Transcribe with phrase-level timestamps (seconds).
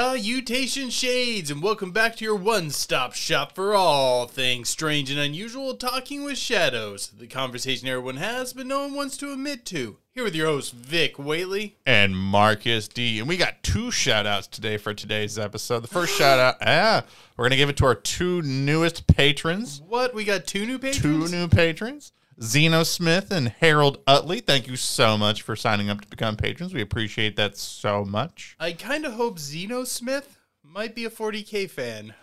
[0.00, 5.20] Salutation Shades, and welcome back to your one stop shop for all things strange and
[5.20, 7.08] unusual talking with shadows.
[7.08, 9.98] The conversation everyone has, but no one wants to admit to.
[10.14, 11.76] Here with your host, Vic Whaley.
[11.84, 13.18] and Marcus D.
[13.18, 15.80] And we got two shout outs today for today's episode.
[15.80, 17.04] The first shout out, ah,
[17.36, 19.82] we're going to give it to our two newest patrons.
[19.86, 20.14] What?
[20.14, 21.30] We got two new patrons?
[21.30, 22.12] Two new patrons,
[22.42, 24.40] Zeno Smith and Harold Utley.
[24.40, 26.72] Thank you so much for signing up to become patrons.
[26.72, 28.56] We appreciate that so much.
[28.58, 32.14] I kind of hope Zeno Smith might be a 40k fan,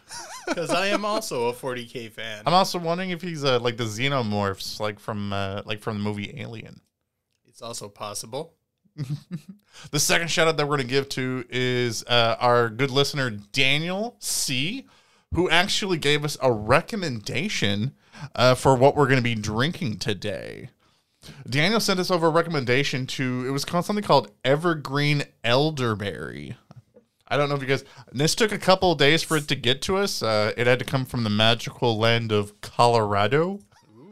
[0.47, 2.43] because I am also a 40k fan.
[2.45, 6.03] I'm also wondering if he's uh, like the xenomorphs, like from uh, like from the
[6.03, 6.81] movie Alien.
[7.47, 8.53] It's also possible.
[9.91, 13.29] The second shout out that we're going to give to is uh, our good listener,
[13.29, 14.87] Daniel C.,
[15.35, 17.93] who actually gave us a recommendation
[18.35, 20.69] uh, for what we're going to be drinking today.
[21.49, 26.55] Daniel sent us over a recommendation to, it was called something called Evergreen Elderberry.
[27.27, 29.55] I don't know if you guys, this took a couple of days for it to
[29.55, 30.23] get to us.
[30.23, 33.59] Uh, it had to come from the magical land of Colorado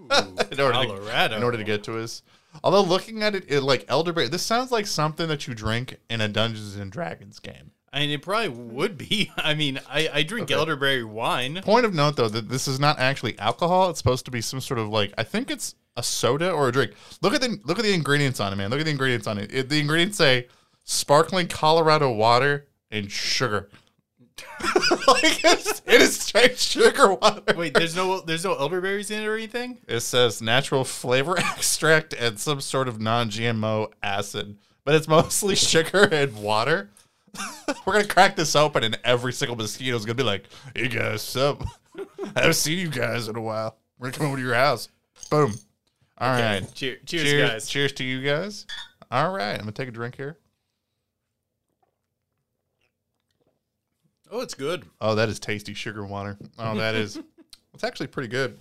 [0.52, 1.30] in, order Colorado.
[1.30, 2.22] To, in order to get to us.
[2.64, 6.22] Although looking at it, it like elderberry, this sounds like something that you drink in
[6.22, 7.72] a Dungeons and Dragons game.
[7.96, 9.32] I mean, it probably would be.
[9.38, 11.62] I mean, I, I drink elderberry wine.
[11.64, 13.90] Point of note though that this is not actually alcohol.
[13.90, 16.72] It's supposed to be some sort of like I think it's a soda or a
[16.74, 16.92] drink.
[17.22, 18.70] Look at the look at the ingredients on it, man.
[18.70, 19.52] Look at the ingredients on it.
[19.54, 20.48] it the ingredients say
[20.84, 23.70] sparkling Colorado water and sugar.
[25.08, 27.54] like it's, it is straight sugar water.
[27.56, 29.78] Wait, there's no there's no elderberries in it or anything?
[29.88, 36.10] It says natural flavor extract and some sort of non-GMO acid, but it's mostly sugar
[36.12, 36.90] and water.
[37.86, 41.22] We're gonna crack this open, and every single mosquito is gonna be like, "Hey guys,
[41.22, 41.64] sup?
[41.98, 43.78] I haven't seen you guys in a while.
[44.00, 44.90] We're gonna come over to your house."
[45.30, 45.54] Boom.
[46.18, 46.62] All right.
[46.74, 47.68] Cheer, cheers, cheers, guys.
[47.68, 48.66] cheers to you guys.
[49.12, 50.38] All right, I'm gonna take a drink here.
[54.32, 54.84] Oh, it's good.
[55.00, 56.38] Oh, that is tasty sugar water.
[56.58, 57.20] Oh, that is.
[57.74, 58.58] It's actually pretty good.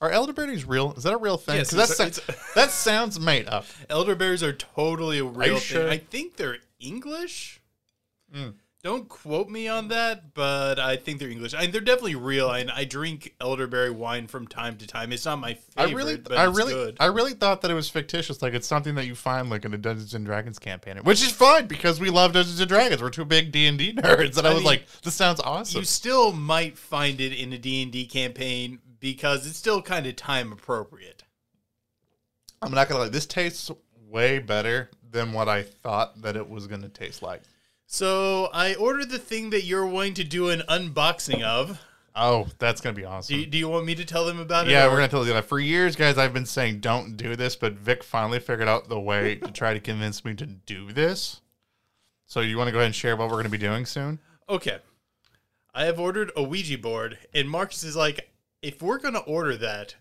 [0.00, 0.92] Are elderberries real?
[0.92, 1.56] Is that a real thing?
[1.56, 3.66] Yes, that, sa- that sounds made up.
[3.90, 5.60] Elderberries are totally a real thing.
[5.60, 5.90] sure?
[5.90, 7.60] I think they're English.
[8.34, 8.54] Mm.
[8.84, 11.54] Don't quote me on that, but I think they're English.
[11.54, 12.50] I they're definitely real.
[12.50, 15.10] And I drink elderberry wine from time to time.
[15.10, 16.96] It's not my favorite, I really, but I it's really, good.
[17.00, 18.42] I really thought that it was fictitious.
[18.42, 21.32] Like it's something that you find like in a Dungeons and Dragons campaign, which is
[21.32, 23.00] fine because we love Dungeons and Dragons.
[23.00, 25.40] We're two big D and D nerds, and I, I was mean, like, this sounds
[25.40, 25.78] awesome.
[25.78, 30.52] you still might find it in a D&D campaign because it's still kind of time
[30.52, 31.24] appropriate.
[32.60, 33.70] I'm not gonna lie, this tastes
[34.10, 37.40] way better than what I thought that it was gonna taste like.
[37.86, 41.80] So I ordered the thing that you're wanting to do an unboxing of.
[42.14, 43.34] Oh, that's gonna be awesome.
[43.34, 44.72] Do you, do you want me to tell them about it?
[44.72, 45.44] yeah, or- we're gonna tell that.
[45.46, 49.00] For years, guys, I've been saying don't do this, but Vic finally figured out the
[49.00, 51.40] way to try to convince me to do this.
[52.26, 54.18] So you want to go ahead and share what we're gonna be doing soon?
[54.48, 54.78] Okay.
[55.74, 58.30] I have ordered a Ouija board, and Marcus is like,
[58.62, 59.96] if we're going to order that,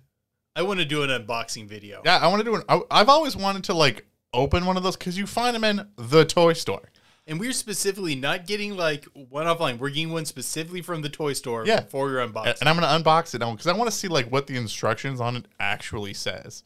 [0.55, 2.01] I want to do an unboxing video.
[2.05, 2.61] Yeah, I want to do an.
[2.69, 5.87] I, I've always wanted to like open one of those because you find them in
[5.95, 6.89] the toy store.
[7.25, 9.77] And we're specifically not getting like one offline.
[9.79, 11.81] We're getting one specifically from the toy store Yeah.
[11.81, 12.59] for your unboxing.
[12.59, 15.21] and I'm gonna unbox it now because I want to see like what the instructions
[15.21, 16.63] on it actually says,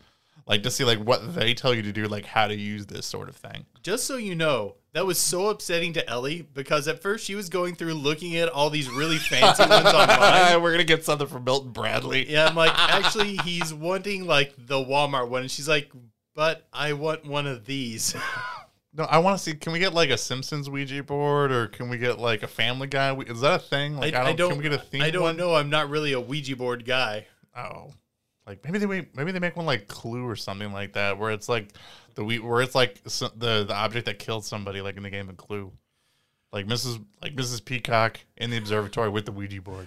[0.47, 3.05] like to see like what they tell you to do, like how to use this
[3.05, 3.65] sort of thing.
[3.83, 7.49] Just so you know, that was so upsetting to Ellie because at first she was
[7.49, 10.59] going through looking at all these really fancy ones online.
[10.63, 12.27] We're gonna get something from Milton Bradley.
[12.31, 15.41] Yeah, I'm like, actually, he's wanting like the Walmart one.
[15.43, 15.91] And she's like,
[16.37, 18.15] but I want one of these.
[18.93, 19.53] No, I want to see.
[19.53, 22.87] Can we get like a Simpsons Ouija board, or can we get like a Family
[22.87, 23.15] Guy?
[23.15, 23.95] Is that a thing?
[23.95, 25.03] Like, I, I don't, Can we get a theme?
[25.03, 25.37] I don't one?
[25.37, 25.53] know.
[25.53, 27.27] I'm not really a Ouija board guy.
[27.55, 27.91] Oh,
[28.47, 31.29] like maybe they make- maybe they make one like Clue or something like that, where
[31.29, 31.73] it's like
[32.15, 35.37] the where it's like the the object that killed somebody, like in the game of
[35.37, 35.71] Clue,
[36.51, 37.03] like Mrs.
[37.21, 37.63] like Mrs.
[37.63, 39.85] Peacock in the observatory with the Ouija board.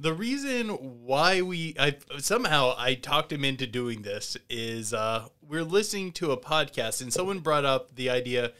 [0.00, 0.70] The reason
[1.04, 6.32] why we I somehow I talked him into doing this is uh, we're listening to
[6.32, 8.52] a podcast and someone brought up the idea: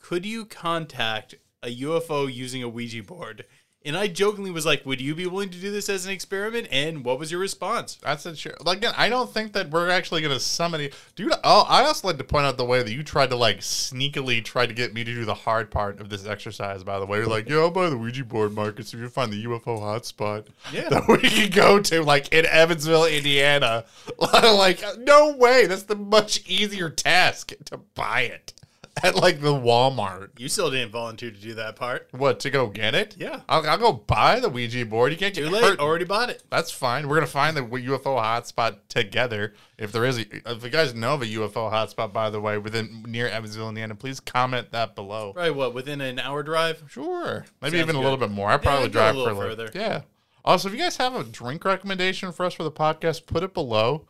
[0.00, 3.44] could you contact a UFO using a Ouija board?
[3.82, 6.68] And I jokingly was like, "Would you be willing to do this as an experiment?"
[6.70, 7.96] And what was your response?
[8.02, 8.36] That's it.
[8.36, 8.52] Sure.
[8.62, 11.32] Like again, I don't think that we're actually gonna summon it, dude.
[11.42, 14.44] Oh, I also like to point out the way that you tried to like sneakily
[14.44, 16.84] try to get me to do the hard part of this exercise.
[16.84, 19.32] By the way, you're like, "Yo, I'll buy the Ouija board, Marcus, if you find
[19.32, 20.88] the UFO hotspot Yeah.
[20.90, 23.86] that we can go to, like in Evansville, Indiana."
[24.18, 25.66] like, no way.
[25.66, 28.52] That's the much easier task to buy it
[29.02, 30.30] at like the Walmart.
[30.38, 32.08] You still didn't volunteer to do that part.
[32.12, 33.16] What to go get it?
[33.18, 33.40] Yeah.
[33.48, 35.12] I'll, I'll go buy the Ouija board.
[35.12, 35.62] You can't get Too late.
[35.62, 35.78] hurt.
[35.80, 36.42] Already bought it.
[36.50, 37.08] That's fine.
[37.08, 39.54] We're gonna find the UFO hotspot together.
[39.78, 42.58] If there is, a, if you guys know of a UFO hotspot, by the way,
[42.58, 45.32] within near Evansville, Indiana, please comment that below.
[45.36, 46.82] Right, what within an hour drive.
[46.88, 48.50] Sure, maybe Sounds even a little bit more.
[48.50, 49.70] I probably drive for a little- further.
[49.74, 50.02] Yeah.
[50.44, 53.52] Also, if you guys have a drink recommendation for us for the podcast, put it
[53.52, 54.06] below.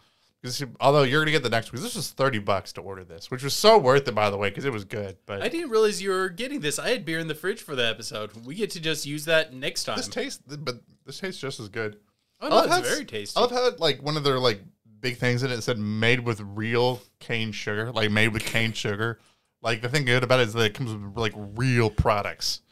[0.80, 3.42] Although you're gonna get the next week, this was thirty bucks to order this, which
[3.42, 5.18] was so worth it, by the way, because it was good.
[5.26, 6.78] But I didn't realize you were getting this.
[6.78, 8.30] I had beer in the fridge for the episode.
[8.46, 9.98] We get to just use that next time.
[9.98, 11.98] this tastes, but this tastes just as good.
[12.40, 13.36] oh I no, love it's very tasty.
[13.36, 14.62] I love how like one of their like
[15.00, 19.18] big things in it said made with real cane sugar, like made with cane sugar.
[19.62, 22.62] Like the thing good about it is that it comes with like real products,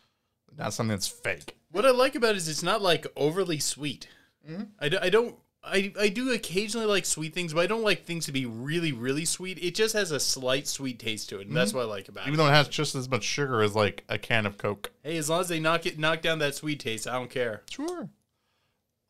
[0.57, 1.55] not something that's fake.
[1.71, 4.09] What I like about it is it's not like overly sweet.
[4.49, 4.63] Mm-hmm.
[4.81, 5.37] I, I don't.
[5.63, 8.93] I, I do occasionally like sweet things, but I don't like things to be really,
[8.93, 9.59] really sweet.
[9.63, 12.23] It just has a slight sweet taste to it, and that's what I like about
[12.23, 12.31] Mm-hmm.
[12.31, 14.93] Even though it has just as much sugar as like a can of Coke.
[15.03, 17.63] Hey, as long as they knock it, knock down that sweet taste, I don't care.
[17.71, 18.09] Sure.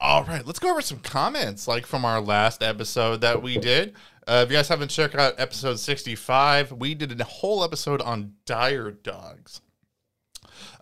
[0.00, 3.94] All right, let's go over some comments like from our last episode that we did.
[4.26, 8.34] Uh, if you guys haven't checked out episode 65, we did a whole episode on
[8.46, 9.60] dire dogs.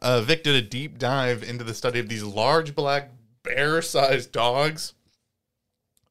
[0.02, 3.10] Uh, Vic did a deep dive into the study of these large black
[3.42, 4.94] bear sized dogs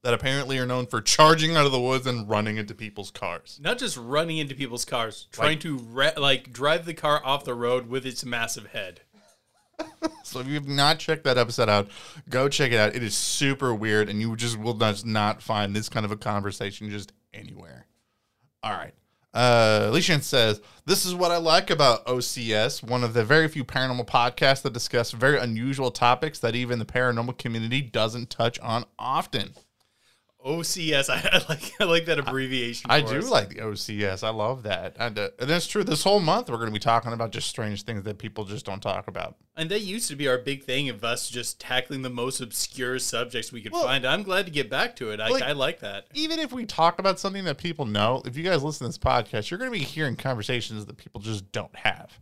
[0.06, 3.60] that apparently are known for charging out of the woods and running into people's cars.
[3.60, 7.56] Not just running into people's cars, trying to re- like drive the car off the
[7.56, 9.02] road with its massive head.
[10.24, 11.90] So if you have not checked that episode out,
[12.30, 12.96] go check it out.
[12.96, 16.18] It is super weird, and you just will just not find this kind of a
[16.18, 17.86] conversation just anywhere.
[18.64, 18.94] All right.
[19.34, 23.64] Uh, Lishan says, This is what I like about OCS, one of the very few
[23.64, 28.86] paranormal podcasts that discuss very unusual topics that even the paranormal community doesn't touch on
[28.98, 29.54] often.
[30.46, 32.90] OCS, I, I like I like that abbreviation.
[32.92, 33.30] I for do us.
[33.30, 34.24] like the OCS.
[34.24, 34.96] I love that.
[35.00, 35.84] And, uh, and it's true.
[35.84, 38.66] This whole month, we're going to be talking about just strange things that people just
[38.66, 39.36] don't talk about.
[39.58, 43.00] And that used to be our big thing of us just tackling the most obscure
[43.00, 44.06] subjects we could Well, find.
[44.06, 45.20] I'm glad to get back to it.
[45.20, 46.06] I, like- I like that.
[46.14, 48.98] even if we talk about something that people know, if you guys listen to this
[49.00, 52.20] podcast, you're going to be hearing conversations that people just don't have.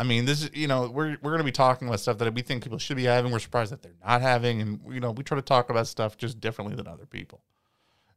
[0.00, 2.32] I mean, this is, you know, we're, we're going to be talking about stuff that
[2.32, 3.32] we think people should be having.
[3.32, 4.60] We're surprised that they're not having.
[4.62, 7.40] And, you know, we try to talk about stuff just differently than other people.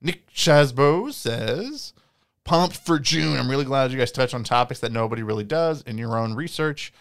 [0.01, 1.93] Nick Chasbo says,
[2.43, 3.37] pumped for June.
[3.37, 6.33] I'm really glad you guys touch on topics that nobody really does in your own
[6.33, 6.91] research.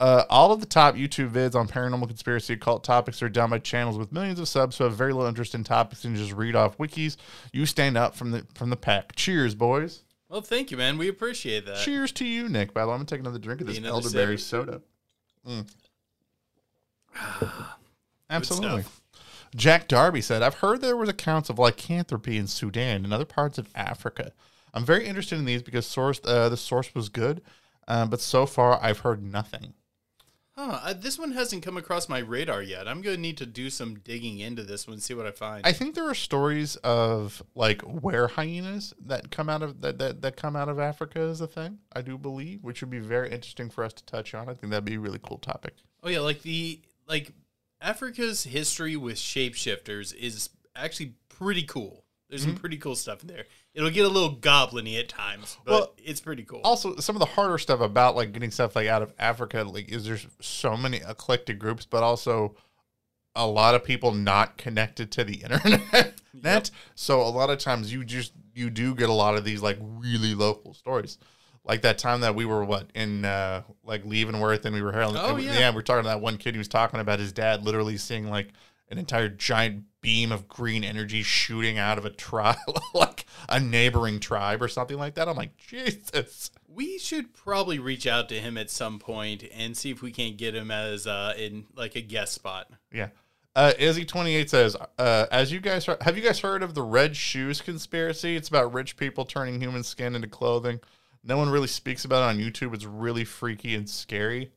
[0.00, 3.58] Uh, all of the top YouTube vids on paranormal conspiracy occult topics are done by
[3.58, 6.54] channels with millions of subs who have very little interest in topics and just read
[6.54, 7.16] off wikis.
[7.52, 9.16] You stand up from the from the pack.
[9.16, 10.04] Cheers, boys.
[10.28, 10.98] Well, thank you, man.
[10.98, 11.78] We appreciate that.
[11.78, 12.72] Cheers to you, Nick.
[12.72, 14.82] By the way, I'm gonna take another drink of this elderberry soda.
[15.44, 15.68] Mm.
[18.30, 18.84] Absolutely.
[19.54, 23.58] Jack Darby said, I've heard there was accounts of lycanthropy in Sudan and other parts
[23.58, 24.32] of Africa.
[24.74, 27.42] I'm very interested in these because source uh, the source was good,
[27.86, 29.74] uh, but so far I've heard nothing.
[30.58, 32.88] Huh, uh, this one hasn't come across my radar yet.
[32.88, 35.30] I'm going to need to do some digging into this one and see what I
[35.30, 35.64] find.
[35.64, 40.20] I think there are stories of like where hyenas that come out of that, that
[40.22, 41.78] that come out of Africa as a thing.
[41.94, 44.48] I do believe, which would be very interesting for us to touch on.
[44.48, 45.74] I think that'd be a really cool topic.
[46.02, 47.32] oh yeah, like the like
[47.80, 52.04] Africa's history with shapeshifters is actually pretty cool.
[52.28, 52.50] There's Mm-hmm.
[52.52, 53.44] some pretty cool stuff in there.
[53.74, 56.60] It'll get a little goblin-y at times, but Well, it's pretty cool.
[56.62, 59.88] Also, some of the harder stuff about like getting stuff like out of Africa, like
[59.90, 62.54] is there's so many eclectic groups, but also
[63.34, 66.20] a lot of people not connected to the internet.
[66.34, 66.70] net.
[66.96, 69.78] So a lot of times you just you do get a lot of these like
[69.80, 71.16] really local stories.
[71.68, 75.16] Like that time that we were what in uh like Leavenworth and we were hailing
[75.18, 75.58] Oh, and- yeah.
[75.58, 77.96] yeah, we are talking to that one kid who was talking about his dad literally
[77.98, 78.48] seeing like
[78.90, 82.56] an entire giant beam of green energy shooting out of a tribe
[82.94, 85.28] like a neighboring tribe or something like that.
[85.28, 86.50] I'm like, Jesus.
[86.66, 90.36] We should probably reach out to him at some point and see if we can't
[90.38, 92.70] get him as uh in like a guest spot.
[92.92, 93.08] Yeah.
[93.56, 97.60] Uh, Izzy28 says, uh, as you guys have you guys heard of the red shoes
[97.60, 98.36] conspiracy?
[98.36, 100.78] It's about rich people turning human skin into clothing.
[101.24, 102.74] No one really speaks about it on YouTube.
[102.74, 104.52] It's really freaky and scary.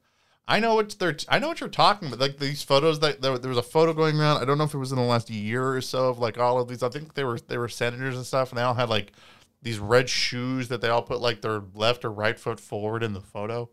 [0.47, 1.15] I know what they're.
[1.29, 2.19] I know what you're talking about.
[2.19, 4.41] Like these photos that there, there was a photo going around.
[4.41, 6.59] I don't know if it was in the last year or so of like all
[6.59, 6.83] of these.
[6.83, 9.13] I think they were they were senators and stuff, and they all had like
[9.61, 13.13] these red shoes that they all put like their left or right foot forward in
[13.13, 13.69] the photo.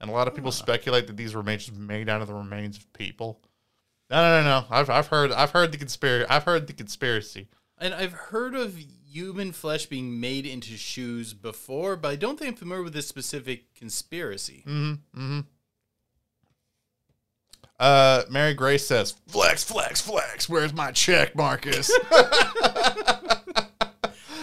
[0.00, 2.34] And a lot of people speculate that these were made just made out of the
[2.34, 3.40] remains of people.
[4.10, 4.66] No, no, no, no.
[4.70, 6.28] I've I've heard I've heard the conspiracy.
[6.28, 7.48] I've heard the conspiracy.
[7.78, 8.78] And I've heard of
[9.14, 13.06] human flesh being made into shoes before, but I don't think I'm familiar with this
[13.06, 14.64] specific conspiracy.
[17.78, 20.48] Uh, Mary Grace says, "Flex, flex, flex.
[20.48, 21.90] Where's my check, Marcus?"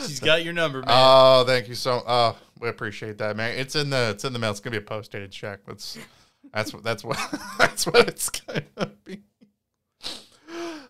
[0.06, 0.88] She's got your number, man.
[0.90, 2.01] oh, thank you so.
[2.08, 3.58] Oh, we appreciate that, man.
[3.58, 4.51] It's in the it's in the mail.
[4.51, 5.60] It's gonna be a post dated check.
[5.66, 5.98] That's
[6.54, 7.18] that's what that's what
[7.58, 9.22] that's what it's gonna be.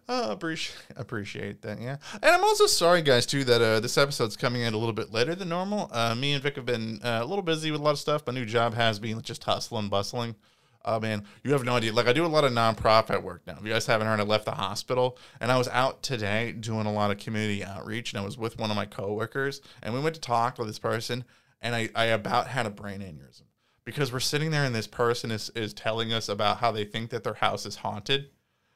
[0.09, 1.97] Oh, appreciate appreciate that, yeah.
[2.13, 5.11] And I'm also sorry, guys, too, that uh, this episode's coming in a little bit
[5.11, 5.89] later than normal.
[5.91, 8.25] Uh, me and Vic have been uh, a little busy with a lot of stuff.
[8.27, 10.35] My new job has been just hustling, bustling.
[10.83, 11.93] Oh man, you have no idea.
[11.93, 13.55] Like I do a lot of nonprofit work now.
[13.59, 16.87] If you guys haven't heard, I left the hospital and I was out today doing
[16.87, 19.99] a lot of community outreach, and I was with one of my coworkers, and we
[19.99, 21.23] went to talk with this person,
[21.61, 23.43] and I, I about had a brain aneurysm
[23.85, 27.11] because we're sitting there and this person is is telling us about how they think
[27.11, 28.29] that their house is haunted,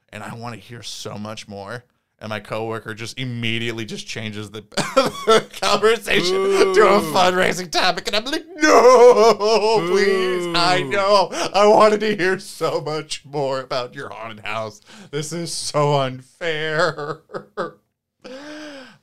[0.09, 1.83] and I want to hear so much more.
[2.17, 4.61] And my coworker just immediately just changes the
[5.61, 12.15] conversation to a fundraising topic, and I'm like, no, please, I know, I wanted to
[12.15, 14.79] hear so much more about your haunted house.
[15.11, 17.21] This is so unfair.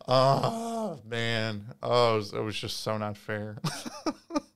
[0.09, 3.59] oh man, oh, it was, it was just so not fair.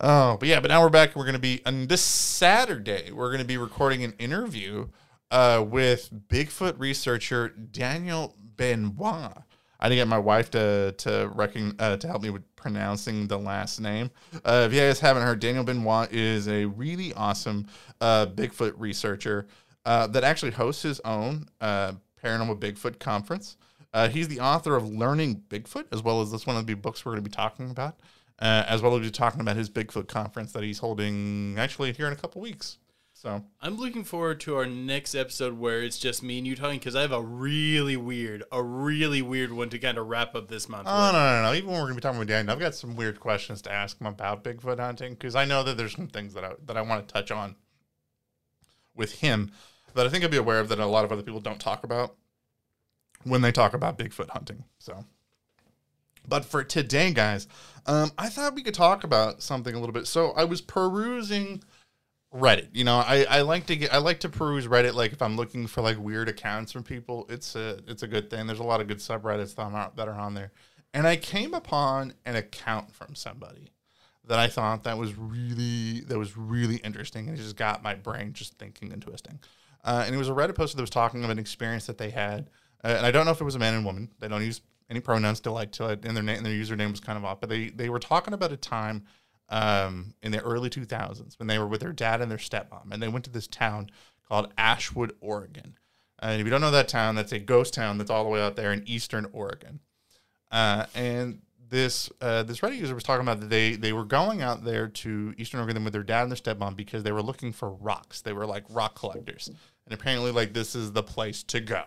[0.00, 1.16] Oh, but yeah, but now we're back.
[1.16, 3.10] We're going to be on this Saturday.
[3.10, 4.86] We're going to be recording an interview
[5.32, 9.32] uh, with Bigfoot researcher Daniel Benoit.
[9.80, 13.38] I didn't get my wife to to reckon uh, to help me with pronouncing the
[13.38, 14.12] last name.
[14.44, 17.66] Uh, if you guys haven't heard, Daniel Benoit is a really awesome
[18.00, 19.48] uh, Bigfoot researcher
[19.84, 23.56] uh, that actually hosts his own uh, paranormal Bigfoot conference.
[23.92, 27.04] Uh, he's the author of Learning Bigfoot, as well as this one of the books
[27.04, 27.98] we're going to be talking about,
[28.38, 32.06] uh, as well as be talking about his Bigfoot conference that he's holding actually here
[32.06, 32.78] in a couple weeks.
[33.12, 36.78] So I'm looking forward to our next episode where it's just me and you talking
[36.78, 40.46] because I have a really weird, a really weird one to kind of wrap up
[40.46, 40.86] this month.
[40.86, 41.12] Oh with.
[41.14, 41.52] no, no, no!
[41.52, 44.00] Even when we're gonna be talking with Daniel, I've got some weird questions to ask
[44.00, 46.82] him about Bigfoot hunting because I know that there's some things that I that I
[46.82, 47.56] want to touch on
[48.94, 49.50] with him
[49.94, 51.82] that I think I'd be aware of that a lot of other people don't talk
[51.82, 52.14] about
[53.24, 54.62] when they talk about Bigfoot hunting.
[54.78, 55.04] So,
[56.28, 57.48] but for today, guys,
[57.86, 60.06] um, I thought we could talk about something a little bit.
[60.06, 61.62] So I was perusing
[62.32, 62.68] Reddit.
[62.72, 64.94] You know, I, I like to get I like to peruse Reddit.
[64.94, 68.28] Like if I'm looking for like weird accounts from people, it's a it's a good
[68.28, 68.46] thing.
[68.46, 70.52] There's a lot of good subreddits that are, that are on there,
[70.92, 73.72] and I came upon an account from somebody
[74.26, 77.94] that I thought that was really that was really interesting, and it just got my
[77.94, 79.40] brain just thinking and twisting.
[79.82, 82.10] Uh, and it was a Reddit post that was talking of an experience that they
[82.10, 82.50] had,
[82.84, 84.10] uh, and I don't know if it was a man and woman.
[84.18, 87.00] They don't use any pronouns to like to it, and their name, their username was
[87.00, 87.40] kind of off.
[87.40, 89.04] But they they were talking about a time
[89.48, 93.02] um, in the early 2000s when they were with their dad and their stepmom, and
[93.02, 93.90] they went to this town
[94.28, 95.76] called Ashwood, Oregon.
[96.20, 98.42] And if you don't know that town, that's a ghost town that's all the way
[98.42, 99.80] out there in eastern Oregon.
[100.50, 101.40] Uh, and
[101.70, 104.88] this uh, this Reddit user was talking about that they they were going out there
[104.88, 108.20] to Eastern Oregon with their dad and their stepmom because they were looking for rocks.
[108.20, 111.84] They were like rock collectors, and apparently like this is the place to go.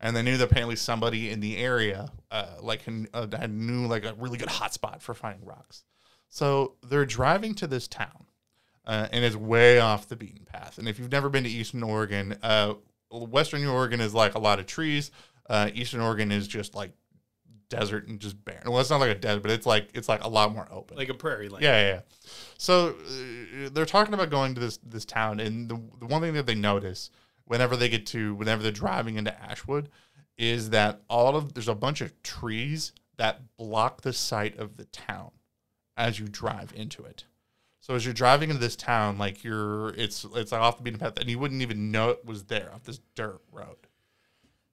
[0.00, 4.04] And they knew that apparently somebody in the area uh, like had- uh, knew like
[4.04, 5.84] a really good hotspot for finding rocks.
[6.28, 8.26] So they're driving to this town,
[8.84, 10.78] uh, and it's way off the beaten path.
[10.78, 12.74] And if you've never been to Eastern Oregon, uh,
[13.10, 15.10] Western Oregon is like a lot of trees.
[15.48, 16.92] Uh, Eastern Oregon is just like
[17.68, 18.62] desert and just barren.
[18.70, 20.96] Well, it's not like a desert, but it's like it's like a lot more open.
[20.96, 21.62] like a prairie land.
[21.62, 21.88] Yeah, yeah.
[21.94, 22.00] yeah.
[22.58, 26.34] So uh, they're talking about going to this this town, and the, the one thing
[26.34, 27.10] that they notice
[27.46, 29.88] whenever they get to whenever they're driving into Ashwood
[30.36, 34.84] is that all of there's a bunch of trees that block the sight of the
[34.86, 35.30] town
[35.96, 37.24] as you drive into it.
[37.80, 41.18] So as you're driving into this town, like you're it's it's off the beaten path,
[41.18, 43.76] and you wouldn't even know it was there off this dirt road.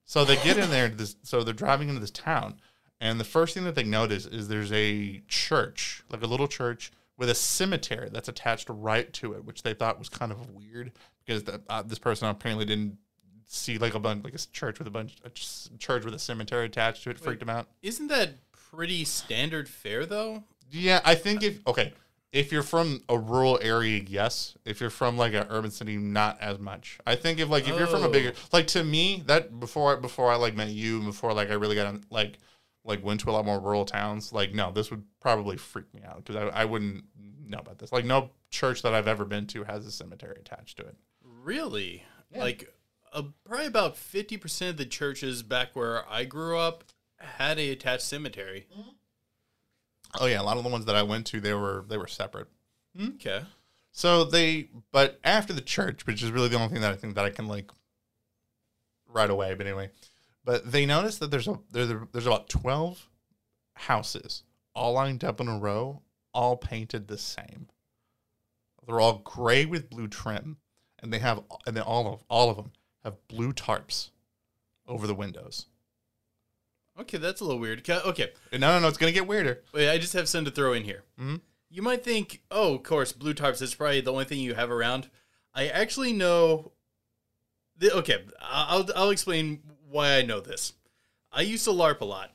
[0.05, 0.89] So they get in there.
[0.89, 2.59] This, so they're driving into this town,
[2.99, 6.91] and the first thing that they notice is there's a church, like a little church
[7.17, 10.91] with a cemetery that's attached right to it, which they thought was kind of weird
[11.25, 12.97] because the, uh, this person apparently didn't
[13.45, 15.29] see like a bunch like a church with a bunch a
[15.77, 17.19] church with a cemetery attached to it.
[17.19, 17.67] Freaked him out.
[17.81, 20.43] Isn't that pretty standard fare though?
[20.71, 21.93] Yeah, I think if okay,
[22.31, 24.57] if you're from a rural area, yes.
[24.65, 26.97] If you're from like an urban city, not as much.
[27.05, 28.47] I think if like if you're from a bigger Oh.
[28.51, 31.85] like to me that before before I like met you before like I really got
[31.85, 32.39] on, like
[32.85, 36.01] like went to a lot more rural towns, like no, this would probably freak me
[36.05, 37.05] out because I, I wouldn't
[37.47, 37.91] know about this.
[37.91, 40.95] Like no church that I've ever been to has a cemetery attached to it.
[41.23, 42.03] Really?
[42.35, 42.73] Like,
[43.11, 46.83] uh, probably about fifty percent of the churches back where I grew up
[47.17, 48.67] had a attached cemetery.
[50.19, 52.07] Oh yeah, a lot of the ones that I went to they were they were
[52.07, 52.47] separate.
[53.15, 53.41] Okay.
[53.91, 57.13] So they, but after the church, which is really the only thing that I think
[57.15, 57.69] that I can like
[59.07, 59.53] right away.
[59.53, 59.91] But anyway,
[60.45, 63.09] but they noticed that there's a there's, there's about twelve
[63.75, 64.43] houses
[64.75, 66.01] all lined up in a row,
[66.33, 67.67] all painted the same.
[68.85, 70.57] They're all gray with blue trim,
[71.01, 72.71] and they have and then all of all of them
[73.03, 74.09] have blue tarps
[74.87, 75.67] over the windows.
[76.99, 77.87] Okay, that's a little weird.
[77.89, 79.63] Okay, And no, no, no, it's gonna get weirder.
[79.73, 81.03] wait, I just have something to throw in here.
[81.19, 81.41] Mhm.
[81.69, 83.59] You might think, oh, of course, blue tarps.
[83.59, 85.09] That's probably the only thing you have around.
[85.55, 86.71] I actually know.
[87.77, 90.73] The, okay, I'll I'll explain why I know this.
[91.31, 92.31] I used to LARP a lot,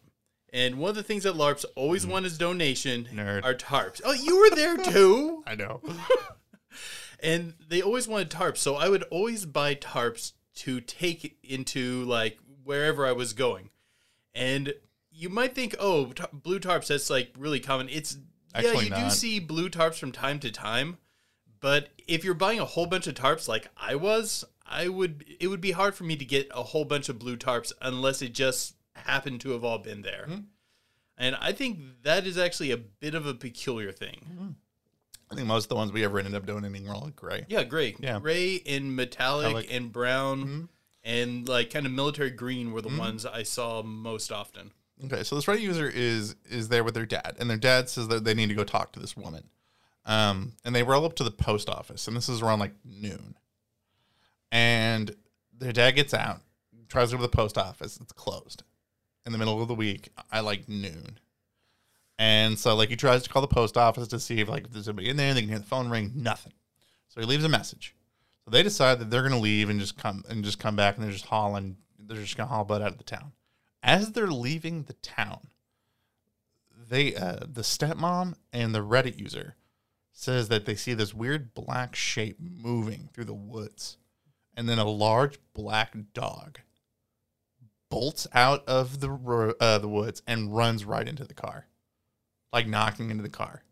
[0.53, 3.17] and one of the things that LARPs always want as donation Mm.
[3.17, 3.45] Nerd.
[3.45, 4.01] are tarps.
[4.05, 5.43] Oh, you were there too.
[5.47, 5.81] I know.
[7.21, 12.39] and they always wanted tarps so i would always buy tarps to take into like
[12.63, 13.71] wherever i was going
[14.35, 14.73] and
[15.11, 18.17] you might think oh t- blue tarps that's like really common it's
[18.55, 20.99] yeah Actually you do see blue tarps from time to time
[21.61, 25.49] but if you're buying a whole bunch of tarps like i was i would it
[25.49, 28.33] would be hard for me to get a whole bunch of blue tarps unless it
[28.33, 30.41] just happened to have all been there Hmm.
[31.17, 34.49] and i think that is actually a bit of a peculiar thing Hmm.
[35.31, 37.45] I think most of the ones we ever ended up donating were all gray.
[37.51, 37.95] Yeah, gray.
[38.01, 38.19] Yeah.
[38.19, 39.71] Gray in metallic, Metallic.
[39.75, 40.69] and brown Mhm.
[41.05, 42.99] and like kind of military green were the Mm-hmm.
[42.99, 44.71] ones I saw most often.
[45.05, 48.09] Okay, so this Reddit user is is there with their dad, and their dad says
[48.09, 49.51] that they need to go talk to this woman.
[50.07, 53.37] Um, and they roll up to the post office, and this is around like noon.
[54.51, 55.15] And
[55.57, 56.41] their dad gets out,
[56.89, 57.99] tries to go to the post office.
[58.01, 58.63] It's closed
[59.27, 61.19] in the middle of the week I like noon.
[62.19, 64.73] And so like he tries to call the post office to see if like if
[64.73, 66.55] there's anybody in there, they can hear the phone ring, nothing.
[67.09, 67.95] So he leaves a message.
[68.45, 71.05] So they decide that they're gonna leave and just come and just come back and
[71.05, 73.33] they're just hauling they're just gonna haul butt out of the town.
[73.83, 75.49] As they're leaving the town,
[76.89, 79.57] they uh the stepmom and the Reddit user
[80.13, 83.99] says that they see this weird black shape moving through the woods.
[84.59, 86.59] And then a large black dog
[87.93, 91.69] bolts out of the uh, the woods and runs right into the car,
[92.53, 93.63] like knocking into the car.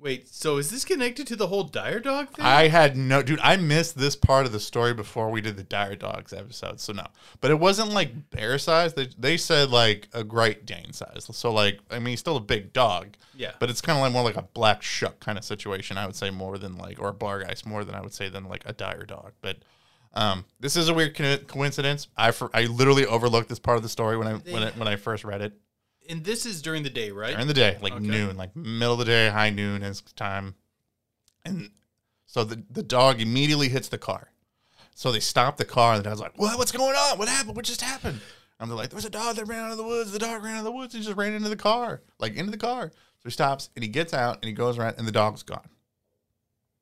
[0.00, 2.44] Wait, so is this connected to the whole dire dog thing?
[2.44, 3.40] I had no, dude.
[3.42, 6.92] I missed this part of the story before we did the Dire Dogs episode, so
[6.92, 7.06] no.
[7.40, 8.94] But it wasn't like bear size.
[8.94, 11.26] They they said like a Great Dane size.
[11.32, 13.52] So like, I mean, he's still a big dog, yeah.
[13.58, 15.98] but it's kind of like more like a black shuck kind of situation.
[15.98, 18.44] I would say more than like or a bargeist more than I would say than
[18.44, 19.32] like a dire dog.
[19.42, 19.56] But
[20.14, 22.06] um, this is a weird co- coincidence.
[22.16, 24.86] I for, I literally overlooked this part of the story when I when I, when
[24.86, 25.54] I first read it
[26.08, 27.32] and this is during the day, right?
[27.32, 28.02] during the day, like Okay.
[28.06, 30.54] noon, like middle of the day, high noon is time.
[31.44, 31.70] And
[32.26, 34.30] so the, the dog immediately hits the car.
[34.94, 36.58] So they stop the car, and the dog's like, What?
[36.58, 37.18] What's going on?
[37.18, 37.56] What happened?
[37.56, 38.20] What just happened?
[38.58, 40.10] And they're like, There was a dog that ran out of the woods.
[40.10, 42.50] The dog ran out of the woods and just ran into the car, like into
[42.50, 42.90] the car.
[42.92, 45.68] So he stops and he gets out and he goes around, and the dog's gone.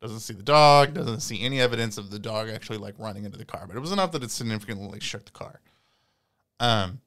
[0.01, 3.39] Doesn't see the dog, doesn't see any evidence of the dog actually like running into
[3.39, 5.61] the car, but it was enough that it significantly like, shook the car.
[6.61, 7.01] Um,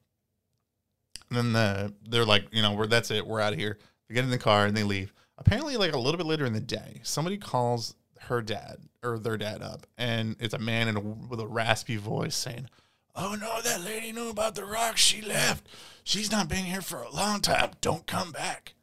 [1.30, 3.78] and then the they're like, you know, we're that's it, we're out of here.
[4.08, 5.12] They get in the car and they leave.
[5.38, 9.38] Apparently, like a little bit later in the day, somebody calls her dad or their
[9.38, 12.68] dad up, and it's a man in a, with a raspy voice saying,
[13.16, 14.96] "Oh no, that lady knew about the rock.
[14.96, 15.66] She left.
[16.04, 17.70] She's not been here for a long time.
[17.80, 18.74] Don't come back."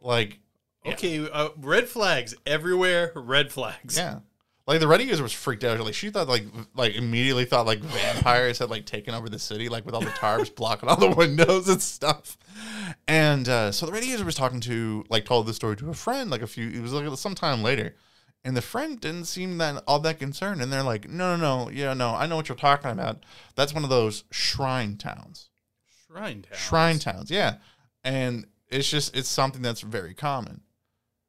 [0.00, 0.38] Like,
[0.84, 0.92] yeah.
[0.92, 3.12] Okay, uh, red flags everywhere.
[3.14, 3.96] Red flags.
[3.96, 4.20] Yeah.
[4.70, 5.80] Like the Reddit user was freaked out.
[5.80, 6.44] Like she thought like
[6.76, 10.06] like immediately thought like vampires had like taken over the city, like with all the
[10.10, 12.38] tarps blocking all the windows and stuff.
[13.08, 15.94] And uh, so the Reddit user was talking to like told the story to a
[15.94, 17.96] friend like a few it was like sometime later.
[18.44, 20.62] And the friend didn't seem that all that concerned.
[20.62, 23.24] And they're like, no, no, no, yeah, no, I know what you're talking about.
[23.56, 25.50] That's one of those shrine towns.
[26.06, 26.60] Shrine towns.
[26.60, 27.56] Shrine towns, yeah.
[28.04, 30.60] And it's just it's something that's very common.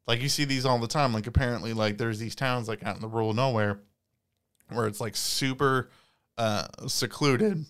[0.07, 1.13] Like you see these all the time.
[1.13, 3.79] Like apparently, like there's these towns like out in the rural nowhere
[4.69, 5.89] where it's like super
[6.37, 7.65] uh secluded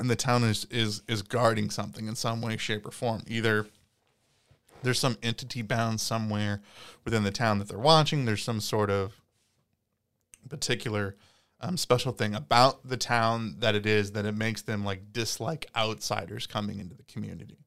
[0.00, 3.22] and the town is is is guarding something in some way, shape, or form.
[3.26, 3.66] Either
[4.82, 6.62] there's some entity bound somewhere
[7.04, 9.20] within the town that they're watching, there's some sort of
[10.48, 11.16] particular
[11.60, 15.66] um, special thing about the town that it is that it makes them like dislike
[15.76, 17.58] outsiders coming into the community.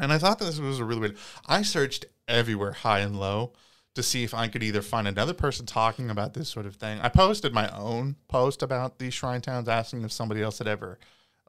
[0.00, 1.18] And I thought that this was a really weird.
[1.46, 3.52] I searched everywhere, high and low,
[3.94, 7.00] to see if I could either find another person talking about this sort of thing.
[7.00, 10.98] I posted my own post about these shrine towns, asking if somebody else had ever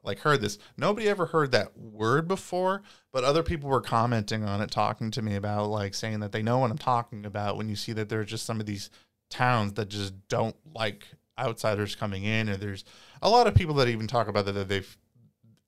[0.02, 0.58] like heard this.
[0.76, 2.82] Nobody ever heard that word before,
[3.12, 6.42] but other people were commenting on it, talking to me about like saying that they
[6.42, 8.90] know what I'm talking about when you see that there are just some of these
[9.28, 11.06] towns that just don't like
[11.38, 12.84] outsiders coming in, or there's
[13.22, 14.96] a lot of people that even talk about that, that they've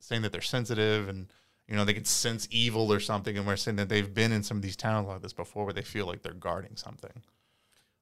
[0.00, 1.28] saying that they're sensitive and
[1.72, 4.42] you know they could sense evil or something, and we're saying that they've been in
[4.42, 7.22] some of these towns like this before, where they feel like they're guarding something.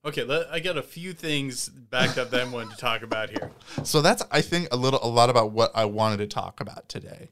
[0.05, 3.31] Okay, let, I got a few things backed up that I wanted to talk about
[3.31, 3.53] here.
[3.85, 6.89] So that's I think a little a lot about what I wanted to talk about
[6.89, 7.31] today.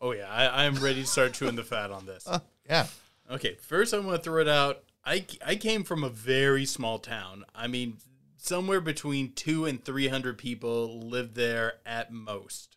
[0.00, 2.26] Oh yeah, I, I'm ready to start chewing the fat on this.
[2.30, 2.86] Uh, yeah,
[3.28, 4.84] Okay, first I want to throw it out.
[5.04, 7.44] I, I came from a very small town.
[7.56, 7.96] I mean,
[8.36, 12.76] somewhere between two and three hundred people lived there at most,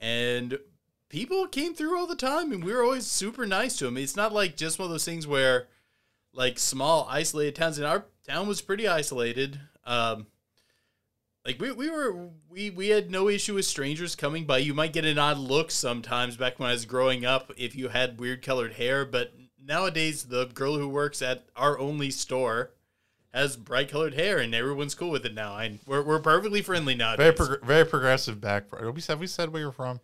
[0.00, 0.58] and
[1.12, 3.96] people came through all the time, and we were always super nice to them.
[3.98, 5.68] It's not like just one of those things where,
[6.32, 7.78] like, small isolated towns.
[7.78, 9.60] And our town was pretty isolated.
[9.84, 10.26] Um,
[11.44, 14.58] like we, we were we we had no issue with strangers coming by.
[14.58, 17.88] You might get an odd look sometimes back when I was growing up if you
[17.88, 22.70] had weird colored hair, but nowadays the girl who works at our only store
[23.34, 25.56] has bright colored hair and everyone's cool with it now.
[25.56, 27.16] And we're, we're perfectly friendly now.
[27.16, 28.66] very prog- very progressive back.
[28.94, 29.98] We said we said where you're from.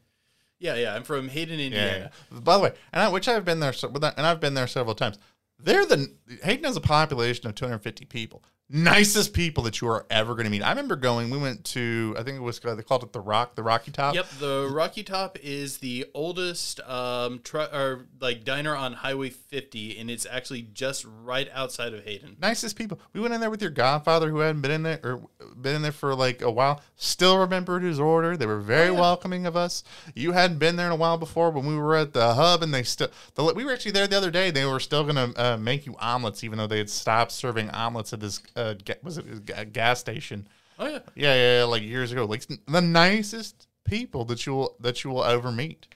[0.59, 0.95] Yeah, yeah.
[0.95, 1.61] I'm from Hayden.
[1.61, 2.11] Indiana.
[2.33, 2.39] yeah.
[2.41, 4.95] By the way, and I, which I've been there, so- and I've been there several
[4.95, 5.19] times.
[5.59, 6.13] They're the
[6.45, 8.43] Hayden has a population of 250 people.
[8.71, 10.63] Nicest people that you are ever going to meet.
[10.63, 11.31] I remember going.
[11.31, 12.15] We went to.
[12.19, 14.15] I think it was they called it the Rock, the Rocky Top.
[14.15, 19.99] Yep, the Rocky Top is the oldest um tr- or like diner on Highway 50
[19.99, 22.37] and it's actually just right outside of Hayden.
[22.41, 23.01] nicest people.
[23.13, 25.23] We went in there with your godfather who hadn't been in there or
[25.57, 26.83] been in there for like a while.
[26.97, 28.37] Still remembered his order.
[28.37, 29.83] They were very welcoming of us.
[30.15, 32.75] You hadn't been there in a while before when we were at the hub, and
[32.75, 33.09] they still.
[33.35, 34.51] The, we were actually there the other day.
[34.51, 38.13] They were still gonna uh, make you omelets, even though they had stopped serving omelets
[38.13, 39.25] at this uh, ga- was it
[39.57, 40.49] a gas station.
[40.79, 40.99] Oh yeah.
[41.15, 42.25] Yeah, yeah, yeah, like years ago.
[42.25, 45.87] Like the nicest people that you will that you will ever meet.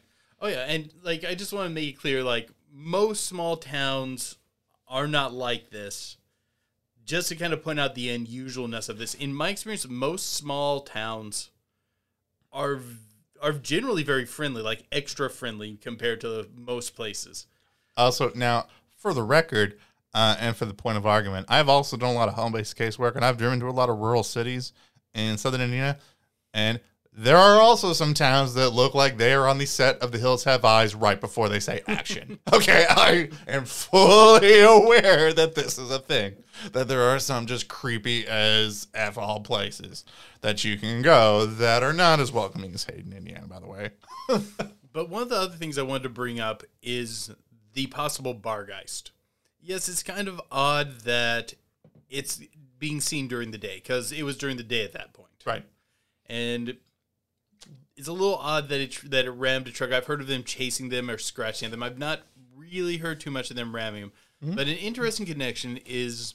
[0.40, 4.36] Oh yeah, and like I just want to make it clear, like most small towns
[4.88, 6.16] are not like this.
[7.04, 10.80] Just to kind of point out the unusualness of this, in my experience, most small
[10.80, 11.50] towns
[12.52, 12.80] are
[13.42, 17.46] are generally very friendly, like extra friendly compared to most places.
[17.96, 19.78] Also, now for the record,
[20.14, 23.16] uh, and for the point of argument, I've also done a lot of home-based casework,
[23.16, 24.72] and I've driven to a lot of rural cities
[25.14, 25.98] in southern Indiana,
[26.54, 26.80] and
[27.14, 30.18] there are also some towns that look like they are on the set of The
[30.18, 32.38] Hills Have Eyes right before they say action.
[32.52, 36.36] okay, I am fully aware that this is a thing.
[36.72, 40.04] That there are some just creepy as f all places
[40.40, 43.46] that you can go that are not as welcoming as Hayden, Indiana.
[43.46, 43.90] By the way,
[44.92, 47.30] But one of the other things I wanted to bring up is
[47.72, 49.10] the possible bargeist.
[49.62, 51.54] Yes, it's kind of odd that
[52.10, 52.40] it's
[52.78, 55.28] being seen during the day because it was during the day at that point.
[55.46, 55.64] right?
[56.26, 56.76] and
[57.96, 59.92] it's a little odd that it that it rammed a truck.
[59.92, 61.82] I've heard of them chasing them or scratching at them.
[61.82, 62.20] I've not
[62.56, 64.12] really heard too much of them ramming them.
[64.56, 66.34] But an interesting connection is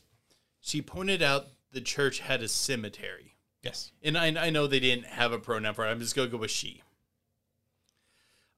[0.61, 3.91] she pointed out the church had a cemetery, Yes.
[4.01, 5.89] and I, I know they didn't have a pronoun for it.
[5.89, 6.83] I'm just gonna go with she.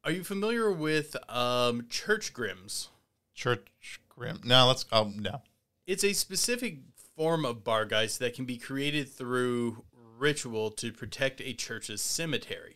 [0.03, 2.89] Are you familiar with um, church grims?
[3.34, 4.41] Church Grim.
[4.43, 4.86] No, let's.
[4.91, 5.41] Oh no.
[5.88, 6.79] It's a specific
[7.15, 9.86] form of bargeist that can be created through
[10.17, 12.75] ritual to protect a church's cemetery.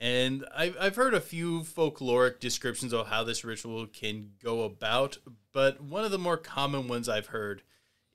[0.00, 5.18] And I've, I've heard a few folkloric descriptions of how this ritual can go about,
[5.52, 7.62] but one of the more common ones I've heard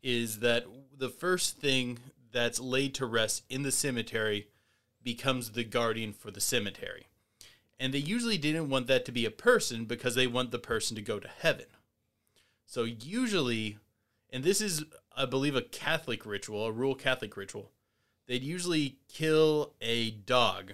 [0.02, 0.66] is that
[0.98, 2.00] the first thing
[2.32, 4.48] that's laid to rest in the cemetery
[5.04, 7.08] becomes the guardian for the cemetery.
[7.80, 10.96] And they usually didn't want that to be a person because they want the person
[10.96, 11.66] to go to heaven.
[12.74, 13.78] So usually,
[14.32, 14.84] and this is,
[15.16, 17.70] I believe, a Catholic ritual, a rural Catholic ritual,
[18.26, 20.74] they'd usually kill a dog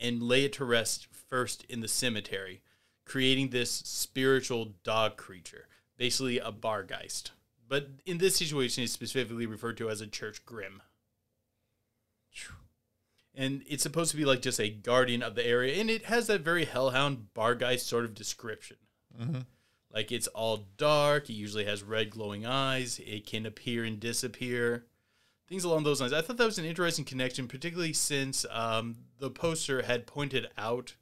[0.00, 2.62] and lay it to rest first in the cemetery,
[3.04, 7.30] creating this spiritual dog creature, basically a bargeist.
[7.68, 10.82] But in this situation, it's specifically referred to as a church grim.
[13.36, 16.26] And it's supposed to be like just a guardian of the area, and it has
[16.26, 18.78] that very hellhound bargeist sort of description.
[19.16, 19.42] Mm-hmm.
[19.92, 21.30] Like it's all dark.
[21.30, 23.00] It usually has red glowing eyes.
[23.04, 24.86] It can appear and disappear.
[25.48, 26.12] Things along those lines.
[26.12, 30.94] I thought that was an interesting connection, particularly since um, the poster had pointed out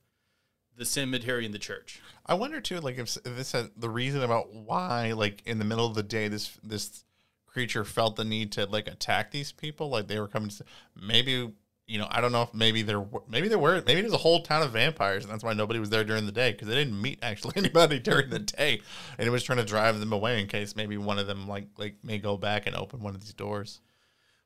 [0.77, 2.01] the cemetery and the church.
[2.27, 5.64] I wonder too, like if, if this had the reason about why, like in the
[5.64, 7.05] middle of the day, this this
[7.47, 10.51] creature felt the need to like attack these people, like they were coming.
[10.51, 10.64] to
[11.01, 11.53] Maybe
[11.87, 14.42] you know, I don't know if maybe there maybe there were maybe there's a whole
[14.42, 17.01] town of vampires, and that's why nobody was there during the day because they didn't
[17.01, 18.81] meet actually anybody during the day,
[19.18, 21.66] and it was trying to drive them away in case maybe one of them like
[21.77, 23.81] like may go back and open one of these doors.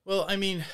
[0.05, 0.65] Well, I mean,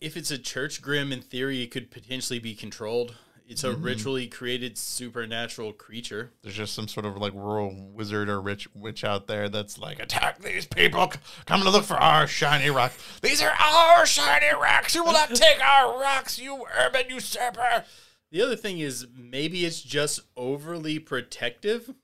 [0.00, 3.16] if it's a church grim, in theory, it could potentially be controlled.
[3.46, 6.32] It's a ritually created supernatural creature.
[6.42, 10.00] There's just some sort of like rural wizard or rich witch out there that's like,
[10.00, 11.12] attack these people,
[11.44, 12.92] come to look for our shiny rock.
[13.22, 14.94] These are our shiny rocks.
[14.94, 17.84] You will not take our rocks, you urban usurper.
[18.32, 21.94] The other thing is maybe it's just overly protective,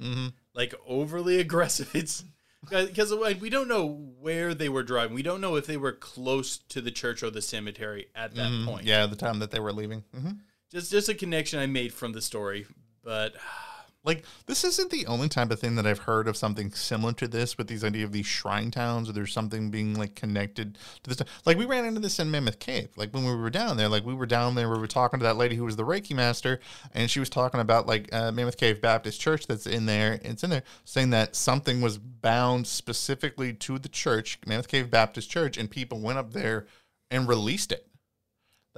[0.00, 0.28] Mm-hmm.
[0.54, 1.90] like overly aggressive.
[1.94, 2.24] It's
[2.68, 3.86] because like, we don't know
[4.20, 5.14] where they were driving.
[5.14, 8.50] We don't know if they were close to the church or the cemetery at that
[8.66, 8.80] point.
[8.80, 8.88] Mm-hmm.
[8.88, 10.02] Yeah, the time that they were leaving.
[10.14, 10.30] hmm
[10.70, 12.66] Just just a connection I made from the story,
[13.02, 13.34] but
[14.04, 17.28] Like this isn't the only type of thing that I've heard of something similar to
[17.28, 21.10] this with these idea of these shrine towns or there's something being like connected to
[21.10, 21.20] this.
[21.44, 22.88] Like we ran into this in Mammoth Cave.
[22.96, 25.24] Like when we were down there, like we were down there, we were talking to
[25.24, 26.60] that lady who was the Reiki master,
[26.94, 30.20] and she was talking about like uh, Mammoth Cave Baptist Church that's in there.
[30.22, 35.28] It's in there saying that something was bound specifically to the church, Mammoth Cave Baptist
[35.28, 36.66] Church, and people went up there
[37.10, 37.87] and released it.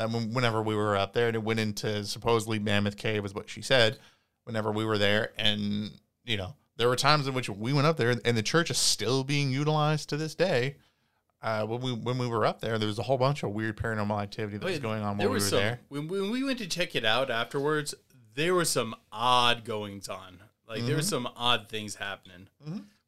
[0.01, 3.51] That whenever we were up there, and it went into supposedly Mammoth Cave, was what
[3.51, 3.99] she said
[4.45, 5.33] whenever we were there.
[5.37, 5.91] And,
[6.25, 8.79] you know, there were times in which we went up there and the church is
[8.79, 10.77] still being utilized to this day.
[11.43, 13.77] Uh, when we when we were up there, there was a whole bunch of weird
[13.77, 15.81] paranormal activity that was going on while we were some there.
[15.89, 17.95] when, when we went to check it out afterwards.
[18.35, 20.39] There were some odd goings on.
[20.69, 21.09] Like there were Mm-hmm.
[21.09, 22.49] some odd things happening.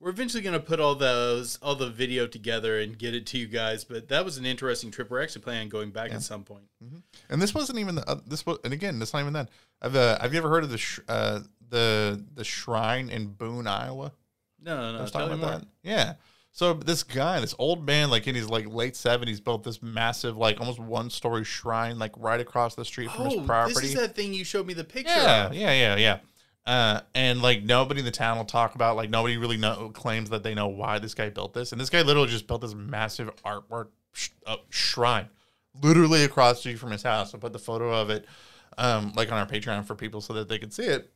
[0.02, 3.46] We're eventually gonna put all those all the video together and get it to you
[3.46, 3.84] guys.
[3.84, 5.08] But that was an interesting trip.
[5.10, 6.64] We're actually planning on going back at some point.
[7.30, 9.48] And this wasn't even the, uh, this was, and again, that's not even that.
[9.80, 13.68] Have uh, Have you ever heard of the sh- uh, the the shrine in Boone,
[13.68, 14.10] Iowa?
[14.60, 14.98] No, no, no.
[14.98, 15.50] I was talking about more.
[15.60, 15.66] that.
[15.84, 16.14] Yeah.
[16.50, 20.36] So this guy, this old man, like in his like late seventies, built this massive,
[20.36, 23.74] like almost one story shrine, like right across the street from his Oh, property.
[23.74, 25.54] this is that thing you showed me the picture Yeah, of.
[25.54, 26.18] yeah, yeah, yeah.
[26.64, 30.30] Uh, and like nobody in the town will talk about like nobody really know claims
[30.30, 32.74] that they know why this guy built this, and this guy literally just built this
[32.74, 35.28] massive artwork sh- uh, shrine,
[35.82, 37.34] literally across street from his house.
[37.34, 38.26] I put the photo of it,
[38.78, 41.10] um, like on our Patreon for people so that they could see it.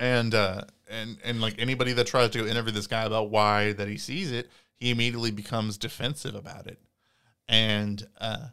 [0.00, 3.72] And uh, and and like anybody that tries to go interview this guy about why
[3.74, 6.78] that he sees it, he immediately becomes defensive about it,
[7.46, 8.48] and uh,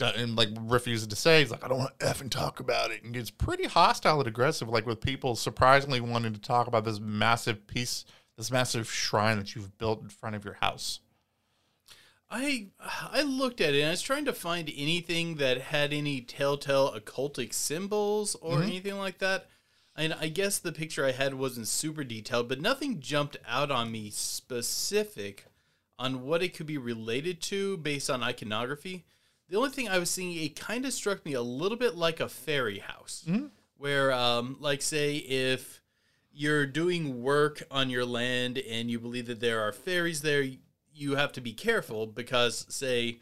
[0.00, 3.02] and like refuses to say he's like I don't want to effing talk about it
[3.02, 7.00] and gets pretty hostile and aggressive like with people surprisingly wanting to talk about this
[7.00, 8.04] massive piece
[8.36, 11.00] this massive shrine that you've built in front of your house.
[12.30, 16.20] I I looked at it and I was trying to find anything that had any
[16.20, 18.62] telltale occultic symbols or Mm-hmm.
[18.62, 19.48] anything like that.
[19.96, 23.90] And I guess the picture I had wasn't super detailed, but nothing jumped out on
[23.90, 25.46] me specific
[25.98, 29.04] on what it could be related to based on iconography.
[29.50, 32.20] The only thing I was seeing, it kind of struck me a little bit like
[32.20, 33.24] a fairy house,
[33.76, 35.82] where, um, like, say, if
[36.32, 40.46] you're doing work on your land and you believe that there are fairies there,
[40.94, 43.18] you have to be careful because, say,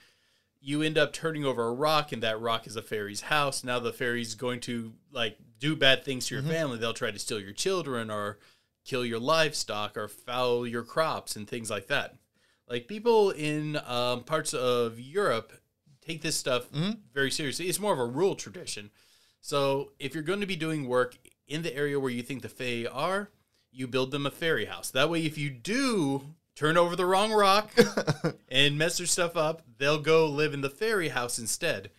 [0.60, 3.64] you end up turning over a rock and that rock is a fairy's house.
[3.64, 6.76] Now the fairy's going to like do bad things to your family.
[6.78, 8.38] They'll try to steal your children or
[8.84, 12.16] kill your livestock or foul your crops and things like that.
[12.68, 15.52] Like people in um, parts of Europe
[16.08, 16.68] take this stuff
[17.12, 17.66] very seriously.
[17.66, 18.90] It's more of a rural tradition.
[19.40, 21.16] So if you're going to be doing work
[21.46, 23.30] in the area where you think the Fae are,
[23.70, 24.90] you build them a fairy house.
[24.90, 27.70] That way, if you do turn over the wrong rock
[28.48, 31.90] and mess their stuff up, they'll go live in the fairy house instead.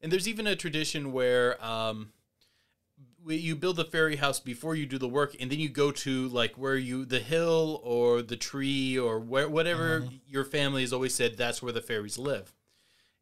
[0.00, 2.12] And there's even a tradition where um,
[3.26, 6.28] you build the fairy house before you do the work, and then you go to
[6.28, 11.14] like where you the hill or the tree or where whatever your family has always
[11.14, 12.52] said that's where the fairies live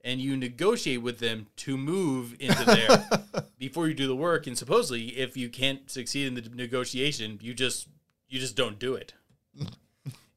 [0.03, 4.47] and you negotiate with them to move into there before you do the work.
[4.47, 7.89] And supposedly if you can't succeed in the negotiation you just
[8.29, 9.15] you just don't do it.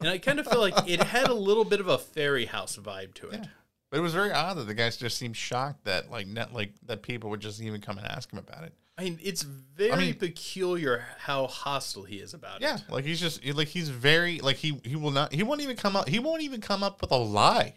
[0.02, 2.78] And i kind of feel like it had a little bit of a fairy house
[2.78, 3.46] vibe to it.
[3.92, 6.72] But it was very odd that the guys just seemed shocked that like net like
[6.86, 8.72] that people would just even come and ask him about it.
[8.98, 12.84] i mean it's very mean- peculiar how hostile he is about Yeah, it.
[12.88, 15.76] Yeah, like he's just like he's very like he he will not he won't even
[15.76, 17.74] come up he won't even come up with a lie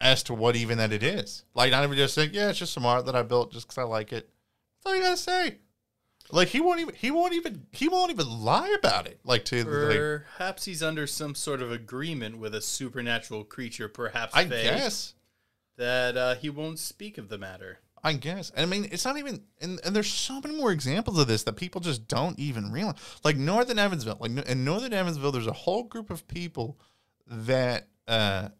[0.00, 1.44] as to what even that it is.
[1.54, 3.78] Like not even just saying yeah it's just some art that I built just because
[3.78, 4.28] I like it.
[4.78, 5.58] That's all you gotta say.
[6.32, 9.20] Like he won't even he won't even he won't even lie about it.
[9.24, 14.34] Like to like perhaps he's under some sort of agreement with a supernatural creature perhaps
[14.34, 15.14] I guess
[15.76, 18.52] that uh, he won't speak of the matter I guess.
[18.54, 21.42] And I mean, it's not even, and, and there's so many more examples of this
[21.42, 22.94] that people just don't even realize.
[23.24, 26.78] Like Northern Evansville, like in Northern Evansville, there's a whole group of people
[27.26, 28.50] that, uh,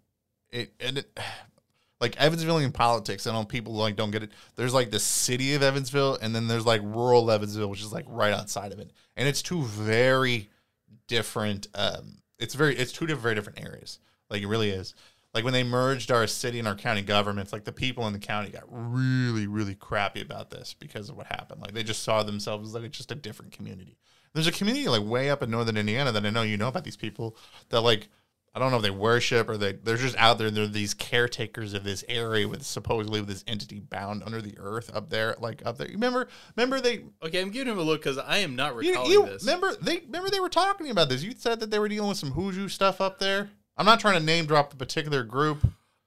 [0.50, 1.18] it, and it,
[2.00, 3.26] like Evansvillian politics.
[3.26, 4.32] I know people like don't get it.
[4.56, 8.04] There's like the city of Evansville, and then there's like rural Evansville, which is like
[8.08, 10.50] right outside of it, and it's two very
[11.08, 11.68] different.
[11.74, 13.98] Um, it's very, it's two very different areas.
[14.28, 14.94] Like it really is.
[15.34, 18.18] Like when they merged our city and our county governments, like the people in the
[18.18, 21.60] county got really, really crappy about this because of what happened.
[21.60, 23.98] Like they just saw themselves as like it's just a different community.
[24.32, 26.84] There's a community like way up in northern Indiana that I know you know about
[26.84, 27.36] these people
[27.68, 28.08] that like
[28.56, 30.50] I don't know if they worship or they they're just out there.
[30.50, 34.90] They're these caretakers of this area with supposedly with this entity bound under the earth
[34.96, 35.86] up there, like up there.
[35.86, 36.26] You remember?
[36.56, 37.04] Remember they?
[37.22, 39.44] Okay, I'm giving him a look because I am not recalling you this.
[39.44, 39.98] remember they?
[40.06, 41.22] Remember they were talking about this.
[41.22, 43.50] You said that they were dealing with some Hoosier stuff up there.
[43.76, 45.58] I'm not trying to name drop a particular group.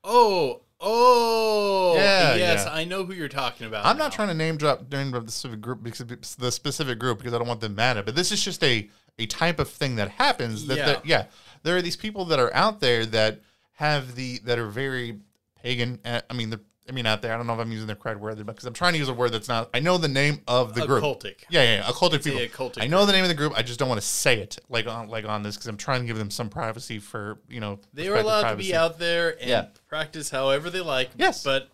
[0.04, 2.74] Oh, oh, Yeah, yes, yeah.
[2.74, 3.86] I know who you're talking about.
[3.86, 7.20] I'm not trying to name drop name drop the specific group because the specific group
[7.20, 8.08] because I don't want them mad at.
[8.08, 10.66] But this is just a a type of thing that happens.
[10.68, 10.86] That Yeah.
[10.86, 11.26] that- yeah,
[11.64, 13.42] there are these people that are out there that
[13.74, 15.20] have the that are very
[15.62, 16.00] pagan.
[16.06, 17.34] uh, I mean, they're, I mean out there.
[17.34, 19.14] I don't know if I'm using the correct word because I'm trying to use a
[19.14, 19.70] word that's not.
[19.76, 21.04] I know the name of the group.
[21.04, 21.44] Occultic.
[21.50, 22.40] Yeah, yeah, yeah, occultic people.
[22.40, 23.54] occultic I know the name of the group.
[23.56, 26.02] I just don't want to say it like on like on this because I'm trying
[26.02, 27.80] to give them some privacy for you know.
[27.94, 29.66] They are allowed to be out there and Yeah.
[29.88, 31.12] practice however they like.
[31.18, 31.44] Yes.
[31.44, 31.70] but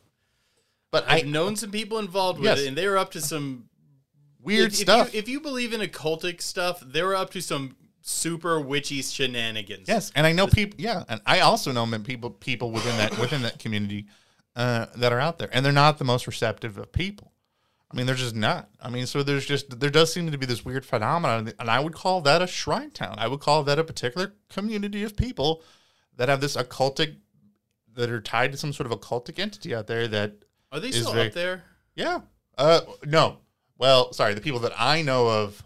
[0.92, 2.60] but I I've known some people involved with Yes.
[2.60, 3.70] it, and they were up to some
[4.46, 5.08] weird if, stuff.
[5.10, 9.02] If you, if you believe in occultic stuff, they were up to some super witchy
[9.02, 9.88] shenanigans.
[9.88, 10.80] Yes, and I know people.
[10.80, 14.08] Yeah, and I also know people people within that within that community
[14.56, 17.32] uh, that are out there, and they're not the most receptive of people.
[17.92, 18.70] I mean, they're just not.
[18.82, 21.80] I mean, so there's just there does seem to be this weird phenomenon, and I
[21.80, 23.16] would call that a shrine town.
[23.18, 25.64] I would call that a particular community of people
[26.18, 27.18] that have this occultic
[27.96, 30.34] that are tied to some sort of occultic entity out there that
[30.72, 31.64] Are they still very- up there?
[31.96, 32.22] yeah.
[32.58, 33.40] Uh, no.
[33.78, 34.34] Well, sorry.
[34.34, 35.64] The people that I know of,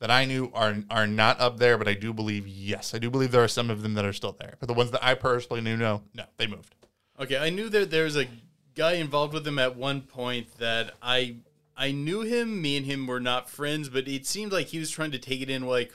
[0.00, 3.10] that I knew are are not up there, but I do believe yes, I do
[3.10, 4.54] believe there are some of them that are still there.
[4.58, 6.74] But the ones that I personally knew, no, no, they moved.
[7.18, 8.26] Okay, I knew that there was a
[8.74, 11.36] guy involved with him at one point that I
[11.76, 12.62] I knew him.
[12.62, 15.42] Me and him were not friends, but it seemed like he was trying to take
[15.42, 15.92] it in like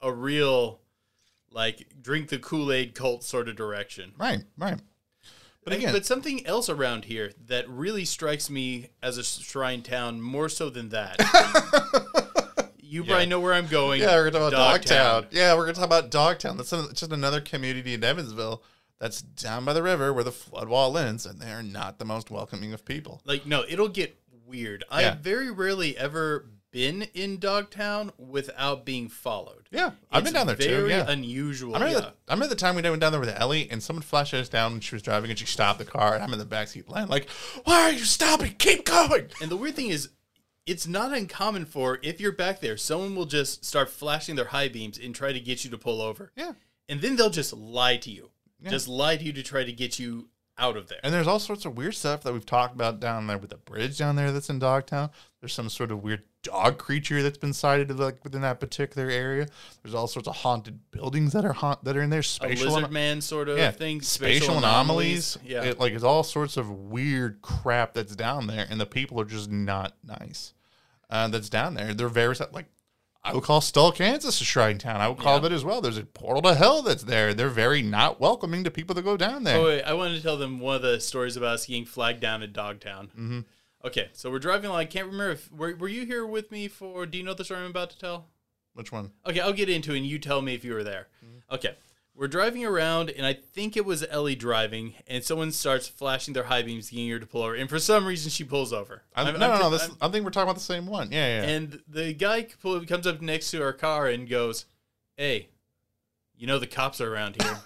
[0.00, 0.80] a real,
[1.50, 4.12] like drink the Kool Aid cult sort of direction.
[4.16, 4.78] Right, right.
[5.68, 10.20] But again, but something else around here that really strikes me as a shrine town
[10.20, 11.16] more so than that.
[12.80, 14.00] you probably know where I'm going.
[14.00, 15.22] yeah, we're gonna talk about Dogtown.
[15.22, 15.38] Dogtown.
[15.38, 16.56] Yeah, we're gonna talk about Dogtown.
[16.56, 18.62] That's a, just another community in Evansville
[18.98, 22.04] that's down by the river where the flood wall ends, and they are not the
[22.04, 23.20] most welcoming of people.
[23.24, 24.84] Like no, it'll get weird.
[24.90, 25.12] Yeah.
[25.12, 26.46] I've very rarely ever
[26.78, 29.66] been in Dogtown without being followed.
[29.72, 30.68] Yeah, I've been down there too.
[30.68, 31.06] Very Yeah.
[31.10, 31.74] unusual.
[31.74, 32.04] I remember, yeah.
[32.06, 34.48] the, I remember the time we went down there with Ellie, and someone flashed us
[34.48, 36.88] down when she was driving, and she stopped the car, and I'm in the backseat
[36.88, 37.28] like,
[37.64, 38.54] "Why are you stopping?
[38.58, 40.10] Keep going!" And the weird thing is,
[40.66, 44.68] it's not uncommon for if you're back there, someone will just start flashing their high
[44.68, 46.30] beams and try to get you to pull over.
[46.36, 46.52] Yeah,
[46.88, 48.30] And then they'll just lie to you.
[48.62, 48.70] Yeah.
[48.70, 50.28] Just lie to you to try to get you
[50.60, 50.98] out of there.
[51.04, 53.56] and there's all sorts of weird stuff that we've talked about down there with the
[53.56, 55.08] bridge down there that's in Dogtown.
[55.40, 59.46] There's some sort of weird dog creature that's been sighted like within that particular area.
[59.82, 62.20] There's all sorts of haunted buildings that are haunt that are in there.
[62.20, 64.00] A Spatial lizard ano- man sort of yeah, thing.
[64.02, 65.38] spatial, anomalies.
[65.44, 65.62] Yeah.
[65.64, 69.24] it, like it's all sorts of weird crap that's down there, and the people are
[69.24, 70.54] just not nice.
[71.10, 71.94] Uh, that's down there.
[71.94, 72.66] They're very like
[73.24, 75.00] I would call Stull, Kansas a shrine town.
[75.00, 75.46] I would call Yeah.
[75.46, 75.80] it as well.
[75.80, 77.34] There's a portal to hell that's there.
[77.34, 79.58] They're very not welcoming to people that go down there.
[79.58, 82.20] Oh, wait, I wanted to tell them one of the stories about us getting flagged
[82.20, 83.06] down at Dogtown.
[83.08, 83.40] Mm-hmm.
[83.84, 84.80] Okay, so we're driving along.
[84.80, 87.06] I can't remember if were, were you here with me for.
[87.06, 88.26] Do you know the story I'm about to tell?
[88.74, 89.12] Which one?
[89.26, 91.08] Okay, I'll get into it and you tell me if you were there.
[91.24, 91.54] Mm-hmm.
[91.54, 91.76] Okay.
[92.14, 96.44] We're driving around and I think it was Ellie driving and someone starts flashing their
[96.44, 99.02] high beams getting her to pull over and for some reason she pulls over.
[99.14, 99.70] I'm, I'm- no, I'm no, no.
[99.70, 101.12] This, I think we're talking about the same one.
[101.12, 101.48] Yeah, yeah.
[101.48, 104.64] and the guy pull- comes up next to our car and goes,
[105.16, 105.48] "Hey,
[106.36, 107.56] you know the cops are around here."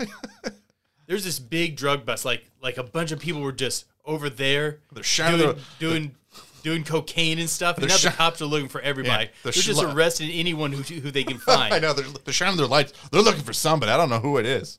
[1.07, 4.81] There's this big drug bust like like a bunch of people were just over there
[4.93, 6.15] They're shining doing their- doing
[6.63, 9.25] doing cocaine and stuff and now the cops are looking for everybody.
[9.25, 11.75] Yeah, they're they're just arresting anyone who who they can find.
[11.75, 12.93] I know they're, they're shining their lights.
[13.11, 13.91] They're looking for somebody.
[13.91, 14.79] I don't know who it is.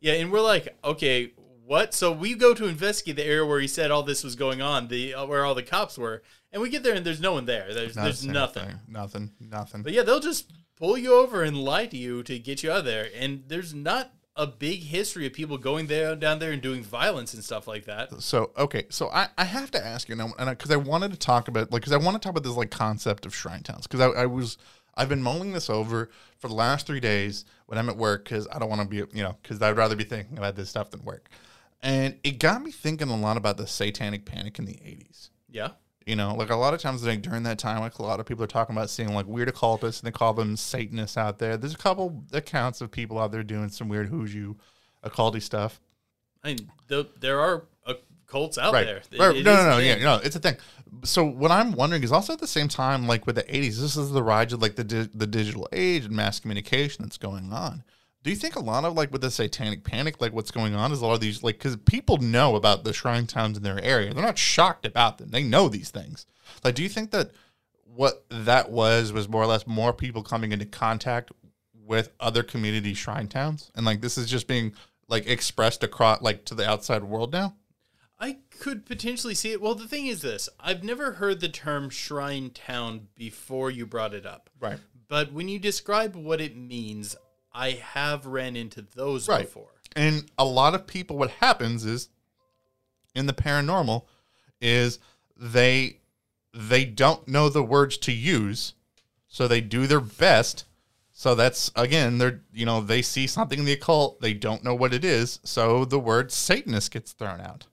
[0.00, 1.32] Yeah, and we're like, okay,
[1.64, 1.94] what?
[1.94, 4.88] So we go to investigate the area where he said all this was going on,
[4.88, 7.44] the uh, where all the cops were, and we get there and there's no one
[7.44, 7.72] there.
[7.72, 8.66] There's Not there's nothing.
[8.66, 8.80] thing.
[8.88, 9.30] Nothing.
[9.38, 9.82] Nothing.
[9.82, 12.78] But yeah, they'll just pull you over and lie to you to get you out
[12.78, 13.08] of there.
[13.14, 17.34] And there's not a big history of people going there down there and doing violence
[17.34, 18.22] and stuff like that.
[18.22, 21.18] So okay, so I, I have to ask you now, and because I, wanted to
[21.18, 23.86] talk about like because I want to talk about this like concept of shrine towns
[23.86, 24.56] because I, I was
[24.94, 28.46] I've been mulling this over for the last three days when I'm at work because
[28.52, 30.90] I don't want to be you know because I'd rather be thinking about this stuff
[30.90, 31.28] than work,
[31.82, 35.30] and it got me thinking a lot about the satanic panic in the '80s.
[35.50, 35.70] Yeah.
[36.06, 38.26] You know, like a lot of times like during that time, like a lot of
[38.26, 41.56] people are talking about seeing like weird occultists and they call them Satanists out there.
[41.56, 44.54] There's a couple accounts of people out there doing some weird Hoosier
[45.04, 45.80] occulty stuff.
[46.42, 47.64] I mean, the, there are
[48.30, 48.86] cults out right.
[48.86, 48.96] there.
[48.98, 49.36] It- right.
[49.36, 49.78] it no, is no, no.
[49.78, 50.20] Yeah, no.
[50.22, 50.56] It's a thing.
[51.04, 53.96] So what I'm wondering is also at the same time, like with the '80s, this
[53.96, 57.52] is the rise of like the di- the digital age and mass communication that's going
[57.52, 57.84] on.
[58.22, 60.92] Do you think a lot of like with the satanic panic, like what's going on
[60.92, 63.82] is a lot of these like because people know about the shrine towns in their
[63.82, 65.30] area, they're not shocked about them.
[65.30, 66.26] They know these things.
[66.62, 67.30] Like, do you think that
[67.84, 71.32] what that was was more or less more people coming into contact
[71.72, 74.74] with other community shrine towns, and like this is just being
[75.08, 77.54] like expressed across like to the outside world now.
[78.18, 79.62] I could potentially see it.
[79.62, 84.14] Well, the thing is this I've never heard the term shrine town before you brought
[84.14, 84.50] it up.
[84.60, 84.78] Right.
[85.08, 87.16] But when you describe what it means,
[87.52, 89.44] I have ran into those Right.
[89.46, 89.68] before.
[89.96, 92.08] And a lot of people, what happens is
[93.14, 94.04] in the paranormal
[94.60, 94.98] is
[95.36, 95.96] they
[96.52, 98.74] they don't know the words to use,
[99.28, 100.64] so they do their best.
[101.12, 104.74] So that's again, they're you know they see something in the occult, they don't know
[104.74, 107.66] what it is, so the word Satanist gets thrown out.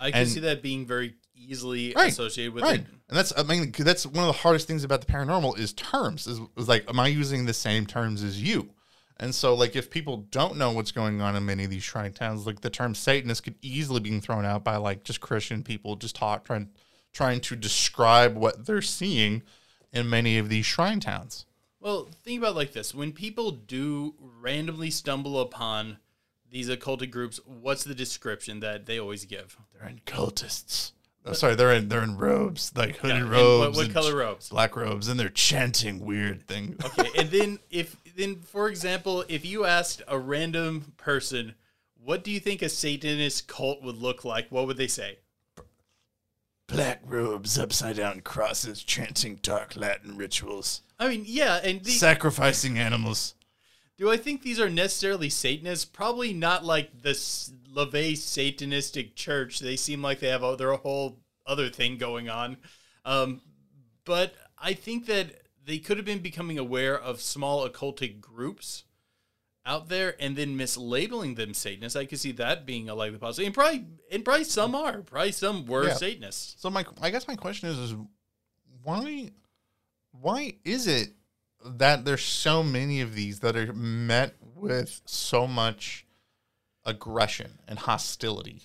[0.00, 2.86] I can And- see that being very easily Right, associated with right it.
[3.08, 6.26] and that's i mean that's one of the hardest things about the paranormal is terms
[6.26, 8.70] is, is like am i using the same terms as you
[9.18, 12.12] and so like if people don't know what's going on in many of these shrine
[12.12, 15.96] towns like the term satanist could easily be thrown out by like just christian people
[15.96, 16.68] just talk trying
[17.16, 19.42] trying to describe what they're seeing
[19.90, 21.46] in many of these shrine towns.
[21.80, 25.96] Well, think about it like this: when people do randomly stumble upon
[26.50, 29.56] these occultic groups, what's the description that they always give?
[29.72, 30.92] they're in cultists
[31.28, 34.48] Oh, sorry they're in they're in robes like hooded Yeah, robes what- what color robes?
[34.48, 39.44] black robes and they're chanting weird things Okay, and then if then for example, if
[39.44, 41.54] you asked a random person,
[42.02, 44.48] what do you think a Satanist cult would look like?
[44.50, 45.18] What would they say?
[46.68, 52.78] black robes upside down crosses chanting dark latin rituals I mean, yeah, and the, sacrificing
[52.78, 53.34] animals.
[53.98, 55.84] do I think these are necessarily Satanists?
[55.84, 59.58] Probably not like the S- LaVey Satanistic Church.
[59.58, 62.56] They seem like they have a, their whole other thing going on.
[63.04, 63.42] Um,
[64.04, 68.84] but I think that they could have been becoming aware of small occultic groups
[69.66, 71.96] out there and then mislabeling them Satanists.
[71.96, 73.46] I could see that being a likely possibility.
[73.46, 75.02] And probably, and probably some are.
[75.02, 75.94] Probably some were Yeah.
[75.94, 76.54] Satanists.
[76.58, 77.96] So my, I guess my question is, is
[78.82, 79.30] why,
[80.12, 81.10] why is it
[81.64, 86.05] that there's so many of these that are met with so much
[86.86, 88.62] aggression and hostility?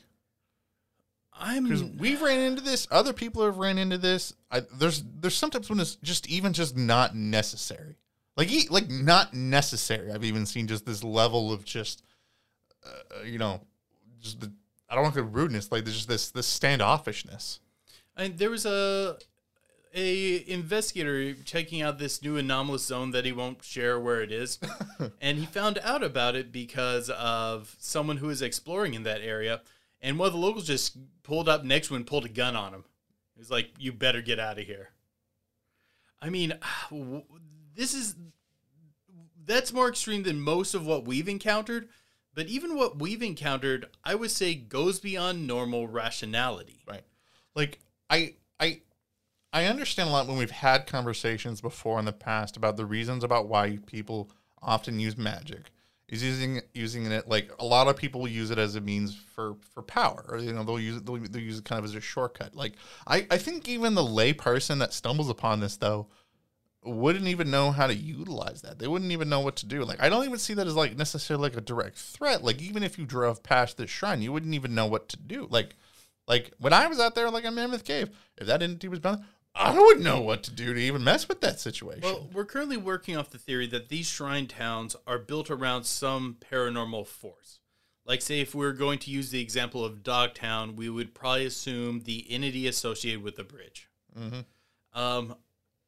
[1.34, 4.34] I'm because we've ran into this, other people have ran into this.
[4.52, 7.98] I, there's there's sometimes when it's just even just not necessary,
[8.38, 10.12] like like not necessary.
[10.12, 12.04] I've even seen just this level of just,
[12.86, 13.62] uh, you know,
[14.22, 14.52] just the
[14.88, 17.60] I don't want to say rudeness, like there's just this this standoffishness.
[18.16, 19.18] And there was a
[19.94, 24.60] a investigator checking out this new anomalous zone that he won't share where it is,
[25.22, 29.62] and he found out about it because of someone who was exploring in that area,
[30.02, 32.56] and one of the locals just pulled up next to him and pulled a gun
[32.56, 32.86] on him.
[33.36, 34.90] He was like, "You better get out of here."
[36.22, 36.54] I mean,
[37.76, 38.16] this is
[39.44, 41.90] that's more extreme than most of what we've encountered.
[42.34, 46.84] But even what we've encountered, I would say, goes beyond normal rationality.
[46.88, 47.04] Right.
[47.56, 47.80] Like
[48.10, 48.82] I I
[49.54, 53.24] I understand a lot when we've had conversations before in the past about the reasons
[53.24, 54.32] about why people
[54.62, 55.72] often use magic.
[56.08, 59.56] Is using using it like a lot of people use it as a means for
[59.74, 61.96] for power, or you know they'll use it they'll, they'll use it kind of as
[61.96, 62.54] a shortcut.
[62.54, 62.74] Like
[63.08, 66.08] I I think even the lay person that stumbles upon this though
[66.84, 68.78] wouldn't even know how to utilize that.
[68.78, 69.86] They wouldn't even know what to do.
[69.86, 72.44] Like I don't even see that as like necessarily like a direct threat.
[72.44, 75.48] Like even if you drove past this shrine, you wouldn't even know what to do.
[75.50, 75.78] Like
[76.28, 79.24] like when I was out there like in Mammoth Cave, if that entity was bound,
[79.54, 82.02] I wouldn't know what to do to even mess with that situation.
[82.02, 86.38] Well, we're currently working off the theory that these shrine towns are built around some
[86.40, 87.60] paranormal force.
[88.06, 92.02] Like, say, if we're going to use the example of Dogtown, we would probably assume
[92.02, 93.88] the entity associated with the bridge.
[94.18, 94.46] Mhm.
[94.94, 95.36] Um,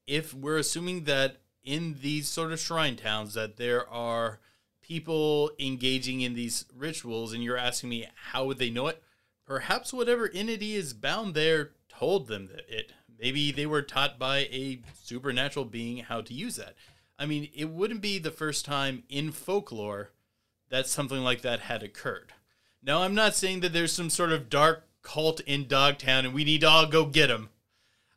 [0.05, 4.39] if we're assuming that in these sort of shrine towns that there are
[4.81, 9.01] people engaging in these rituals, and you're asking me how would they know it?
[9.45, 12.91] Perhaps whatever entity is bound there told them that it.
[13.23, 16.75] Maybe they were taught by a supernatural being how to use that.
[17.17, 20.09] I mean, it wouldn't be the first time in folklore
[20.67, 22.33] that something like that had occurred.
[22.83, 26.43] Now, I'm not saying that there's some sort of dark cult in Dogtown and we
[26.43, 27.47] need to all go get them.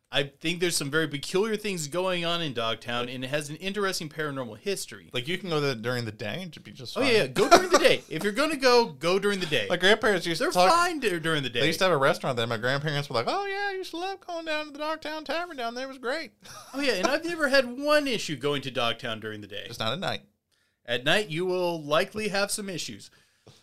[0.09, 3.57] I think there's some very peculiar things going on in Dogtown and it has an
[3.57, 5.09] interesting paranormal history.
[5.11, 7.11] like you can go there during the day and it'd be just Oh, fine.
[7.11, 8.01] yeah, yeah, go during the day.
[8.09, 9.67] If you're going to go, go during the day.
[9.69, 10.69] My grandparents used They're to talk.
[10.71, 11.59] fine dur- during the day.
[11.59, 12.47] They used to have a restaurant there.
[12.47, 15.25] My grandparents were like, "Oh yeah, I used to love going down to the Dogtown
[15.25, 15.83] Tavern down there.
[15.85, 16.31] It was great."
[16.73, 19.65] oh, yeah, and I've never had one issue going to Dogtown during the day.
[19.67, 20.21] Just not at night.
[20.85, 23.11] At night, you will likely have some issues.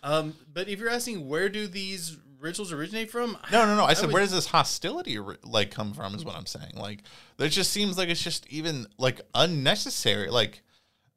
[0.02, 3.36] Um, but if you're asking where do these rituals originate from?
[3.50, 3.84] No, no, no.
[3.84, 6.14] I said, would- where does this hostility like come from?
[6.14, 6.74] Is what I'm saying.
[6.76, 7.00] Like,
[7.38, 10.28] it just seems like it's just even like unnecessary.
[10.28, 10.62] Like,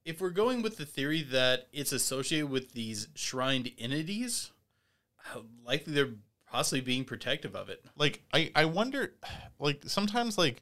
[0.06, 4.52] If we're going with the theory that it's associated with these shrined entities,
[5.18, 6.14] how likely they're
[6.50, 7.84] possibly being protective of it.
[7.98, 9.14] like I, I wonder,
[9.60, 10.62] like sometimes, like,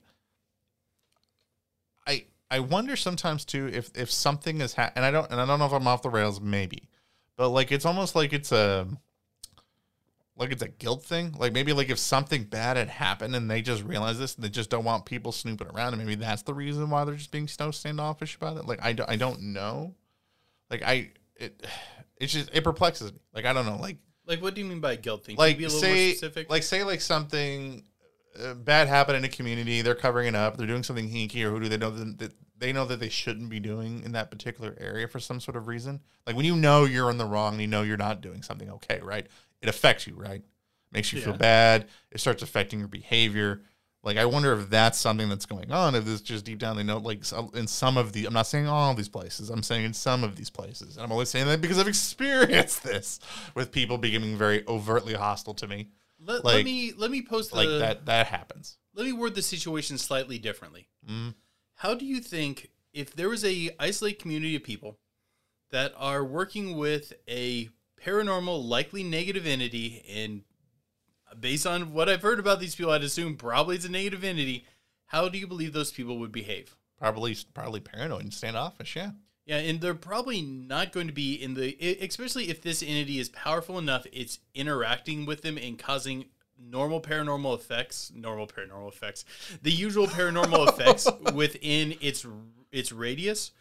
[2.08, 5.46] I, I wonder sometimes too if if something is ha- and I don't and I
[5.46, 6.90] don't know if I'm off the rails, maybe,
[7.38, 8.88] but like it's almost like it's a
[10.38, 11.34] like it's a guilt thing.
[11.38, 14.50] Like maybe like if something bad had happened and they just realize this and they
[14.50, 17.48] just don't want people snooping around, and maybe that's the reason why they're just being
[17.48, 18.66] so standoffish about it.
[18.66, 19.96] Like I, don't, I don't know.
[20.70, 21.66] Like I it
[22.18, 23.20] it's just it perplexes me.
[23.34, 23.78] Like I don't know.
[23.78, 25.38] Like Like, what do you mean by guilt thing?
[25.38, 26.50] Like you be a little say more specific?
[26.50, 27.84] like say like something
[28.40, 31.52] uh, bad happened in a community they're covering it up they're doing something hinky or
[31.52, 34.76] who do they know that they know that they shouldn't be doing in that particular
[34.80, 37.62] area for some sort of reason like when you know you're in the wrong and
[37.62, 39.28] you know you're not doing something okay right
[39.66, 40.44] it affects you right?
[40.92, 41.88] Makes you feel bad.
[42.12, 43.62] It starts affecting your behavior.
[44.04, 46.84] Like i wonder if that's something that's going on if it's just deep down they
[46.84, 47.24] know like
[47.56, 50.36] in some of the i'm not saying all these places i'm saying in some of
[50.36, 53.20] these places and i'm only saying that because i've experienced this
[53.56, 55.90] with people becoming very overtly hostile to me.
[56.20, 58.78] Let, like- let me let me post the, like that that happens.
[58.94, 60.88] Let me word the situation slightly differently.
[61.10, 61.34] Mm.
[61.74, 65.00] How do you think if there was a isolated community of people
[65.72, 67.70] that are working with a
[68.04, 70.44] paranormal, likely negative entity, and
[71.40, 74.66] based on what I've heard about these people, I'd assume probably it's a negative entity.
[75.08, 76.76] How do you believe those people would behave?
[76.98, 79.12] probably probably paranoid and standoffish yeah
[79.46, 83.30] Yeah, and they're probably not going to be in the, especially if this entity is
[83.30, 86.26] powerful enough, it's interacting with them and causing
[86.58, 89.24] normal paranormal effects, normal paranormal effects,
[89.62, 92.26] the usual paranormal effects within its
[92.72, 93.52] its radius.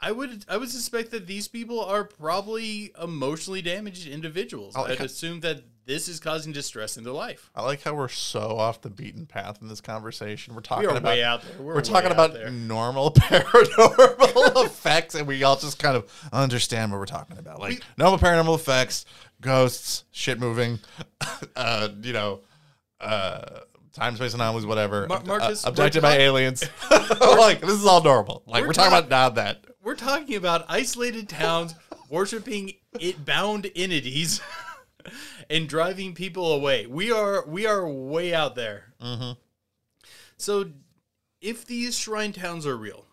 [0.00, 4.74] I would I would suspect that these people are probably emotionally damaged individuals.
[4.76, 7.48] Like I'd how- assume that this is causing distress in their life.
[7.54, 10.96] i like how we're so off the beaten path in this conversation we're talking We
[10.96, 11.62] about out there.
[11.62, 12.50] We're, we're talking about there.
[12.50, 17.70] normal paranormal effects and we all just kind of understand what we're talking about like
[17.74, 19.06] We- normal paranormal effects
[19.40, 20.80] ghosts shit moving
[21.56, 22.40] uh you know
[23.00, 23.60] uh
[23.92, 26.64] time space anomalies whatever Mar- Marcus, uh, abducted by aliens
[27.20, 30.34] like this is all normal like we're, We're talking talk- about now that We're talking
[30.34, 31.76] about isolated towns
[32.10, 34.40] worshiping it bound entities
[35.48, 36.86] and driving people away.
[36.86, 38.92] We are we are way out there.
[39.00, 39.38] mm-hmm.
[40.38, 40.70] So,
[41.40, 43.06] if these shrine towns are real,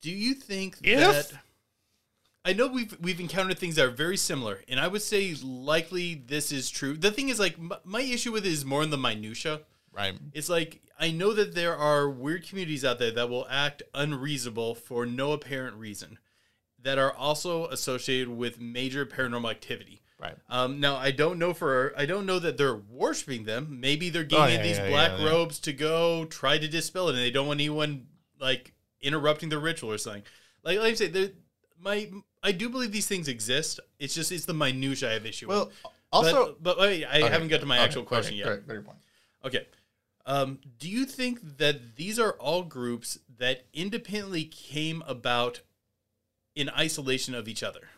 [0.00, 0.98] do you think If?
[1.28, 1.38] that?
[2.42, 6.14] I know we've we've encountered things that are very similar, and I would say likely
[6.14, 6.96] this is true.
[6.96, 9.60] The thing is, like, m- my issue with it is more in the minutia.
[9.92, 13.82] Right It's like I know that there are weird communities out there that will act
[13.94, 16.18] unreasonable for no apparent reason,
[16.82, 20.02] that are also associated with major paranormal activity.
[20.20, 23.80] right Um, now I don't know for I don't know that they're worshiping them.
[23.80, 27.08] Maybe they're getting Oh, yeah, these yeah, black yeah, robes to go try to dispel
[27.08, 28.06] it, and they don't want anyone
[28.40, 30.22] like interrupting the ritual or something.
[30.62, 31.32] Like like I say,
[31.78, 32.10] my
[32.42, 33.80] I do believe these things exist.
[33.98, 35.74] It's just it's the minutia I have issue well with.
[36.12, 38.46] also but, but wait, I Okay, haven't got to my okay, actual question okay, yet.
[38.48, 38.98] great, very point.
[39.44, 39.66] Okay.
[40.26, 45.60] Um, do you think that these are all groups that independently came about
[46.54, 47.88] in isolation of each other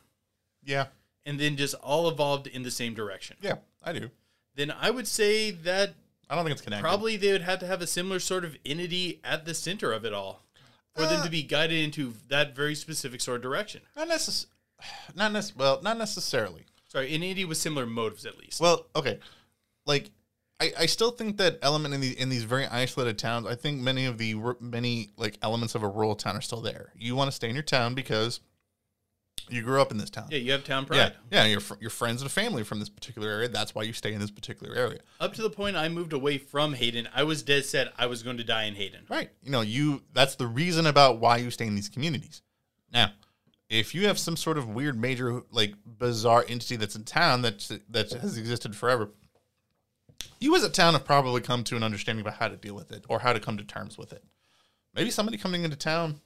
[0.64, 0.86] yeah
[1.26, 3.36] and then just all evolved in the same direction?
[3.40, 4.10] yeah i do
[4.54, 5.94] Then I would say that
[6.30, 8.56] i don't think it's connected probably they would have to have a similar sort of
[8.64, 10.42] entity at the center of it all
[10.94, 13.80] for them Uh, to be guided into that very specific sort of direction.
[13.96, 14.46] Not necess-
[15.14, 16.66] not necess- well, not necessarily.
[16.86, 18.60] Sorry, an entity with similar motives at least.
[18.60, 19.18] Well, okay.
[19.86, 20.10] Like
[20.62, 23.80] I, I still think that element in the in these very isolated towns, I think
[23.80, 26.92] many of the many like elements of a rural town are still there.
[26.96, 28.40] You want to stay in your town because
[29.48, 30.28] you grew up in this town.
[30.30, 31.12] yeah, you have town Yeah, pride.
[31.32, 33.48] yeah, your your friends and family from this particular area.
[33.48, 36.38] That's why you stay in this particular area, Up to the point I moved away
[36.38, 39.00] from Hayden, I was dead set I was going to die in Hayden.
[39.10, 39.30] right?
[39.42, 42.40] You know, you that's the reason about why you stay in these communities.
[42.92, 43.12] Now,
[43.68, 47.68] if you have some sort of weird, major, like bizarre entity that's in town that
[47.88, 49.10] that has existed forever,
[50.40, 52.92] you as a town have probably come to an understanding about how to deal with
[52.92, 54.22] it or how to come to terms with it.
[54.94, 56.20] Maybe somebody coming into town.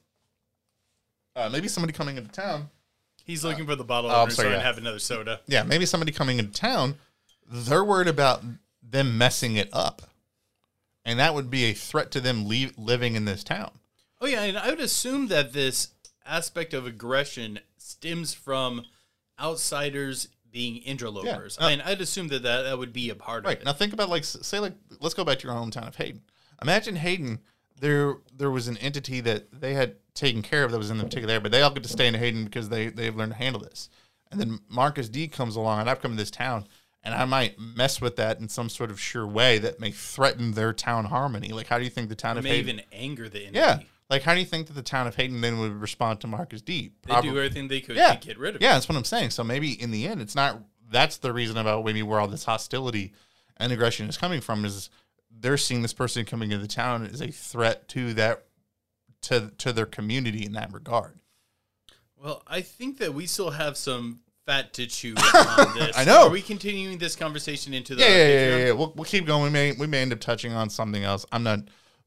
[1.35, 2.71] Uh, maybe somebody coming into town.
[3.25, 4.63] He's looking for the bottle oh, I'm so sorry, I yeah.
[4.63, 5.41] have another soda.
[5.49, 6.95] Yeah, maybe somebody coming into town.
[7.51, 8.43] They're worried about
[8.83, 10.03] them messing it up,
[11.05, 13.73] and that would be a threat to them leave, living in this town.
[14.21, 15.89] Oh yeah, and I would assume that this
[16.25, 18.85] aspect of aggression stems from
[19.41, 21.59] outsiders being interlopers.
[21.61, 21.67] Yeah.
[21.67, 23.65] Uh, I mean, I'd assume that, that that would be a part Right of it.
[23.67, 26.23] now, think about like say like let's go back to your hometown of Hayden.
[26.63, 27.41] Imagine Hayden.
[27.79, 31.05] There, there was an entity that they had taken care of that was in the
[31.05, 33.39] particular area, but they all get to stay in Hayden because they they've learned to
[33.39, 33.91] handle this.
[34.31, 36.67] And then Marcus D comes along, and I've come to this town,
[37.05, 40.53] and I might mess with that in some sort of sure way that may threaten
[40.53, 41.49] their town harmony.
[41.51, 42.69] Like, how do you think the town It of may Hayden?
[42.71, 43.59] even anger the entity.
[43.59, 46.27] yeah, like how do you think that the town of Hayden then would respond to
[46.27, 46.93] Marcus D?
[47.03, 48.75] They do everything they could yeah, to get rid of yeah, it.
[48.75, 49.31] that's what I'm saying.
[49.31, 50.61] So maybe in the end, it's not.
[50.89, 53.13] That's the reason about maybe where all this hostility
[53.57, 54.89] and aggression is coming from is
[55.31, 58.45] they're seeing this person coming into the town as a threat to that
[59.23, 61.19] to to their community in that regard.
[62.17, 65.99] Well, I think that we still have some fat to chew on this.
[65.99, 66.27] I know.
[66.27, 68.73] Are we continuing this conversation into the Yeah, yeah, yeah, yeah, yeah.
[68.73, 69.45] We'll, we'll keep going.
[69.45, 71.27] We may we may end up touching on something else.
[71.33, 71.61] I'm not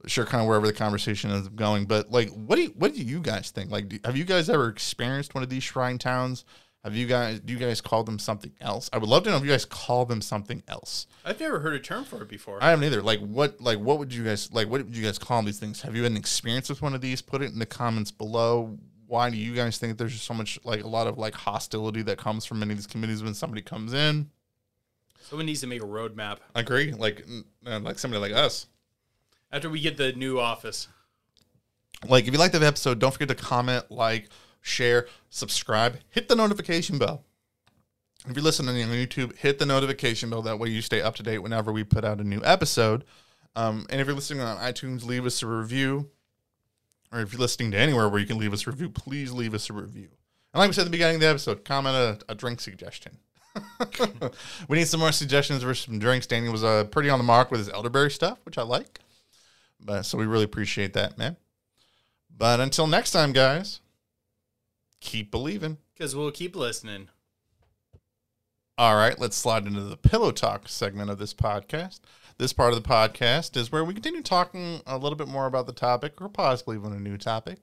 [0.05, 3.01] sure kind of wherever the conversation is going, but like, what do you, what do
[3.01, 3.71] you guys think?
[3.71, 6.45] Like, do, have you guys ever experienced one of these shrine towns?
[6.83, 8.89] Have you guys do you guys call them something else?
[8.93, 11.07] I would love to know if you guys call them something else.
[11.25, 12.63] I've never heard a term for it before.
[12.63, 13.01] I haven't either.
[13.01, 14.69] Like, what like what would you guys like?
[14.69, 15.81] What would you guys call these things?
[15.81, 17.21] Have you had an experience with one of these?
[17.21, 18.77] Put it in the comments below.
[19.07, 22.17] Why do you guys think there's so much like a lot of like hostility that
[22.17, 24.29] comes from many of these communities when somebody comes in?
[25.19, 26.93] Someone needs to make a roadmap I agree.
[26.93, 27.25] Like,
[27.63, 28.67] like somebody like us.
[29.51, 30.87] After we get the new office.
[32.07, 34.29] Like, if you like the episode, don't forget to comment, like,
[34.61, 37.23] share, subscribe, hit the notification bell.
[38.27, 40.41] If you're listening on YouTube, hit the notification bell.
[40.41, 43.05] That way you stay up to date whenever we put out a new episode.
[43.55, 46.09] Um, and if you're listening on iTunes, leave us a review.
[47.11, 49.53] Or if you're listening to anywhere where you can leave us a review, please leave
[49.53, 50.09] us a review.
[50.53, 53.17] And like we said at the beginning of the episode, comment a, a drink suggestion.
[54.67, 56.27] we need some more suggestions for some drinks.
[56.27, 58.99] Daniel was uh, pretty on the mark with his elderberry stuff, which I like.
[59.79, 61.37] But so we really appreciate that, man.
[62.35, 63.81] But until next time, guys,
[64.99, 65.77] keep believing.
[65.93, 67.09] Because we'll keep listening.
[68.77, 71.99] All right, let's slide into the pillow talk segment of this podcast.
[72.37, 75.67] This part of the podcast is where we continue talking a little bit more about
[75.67, 77.59] the topic or possibly even a new topic.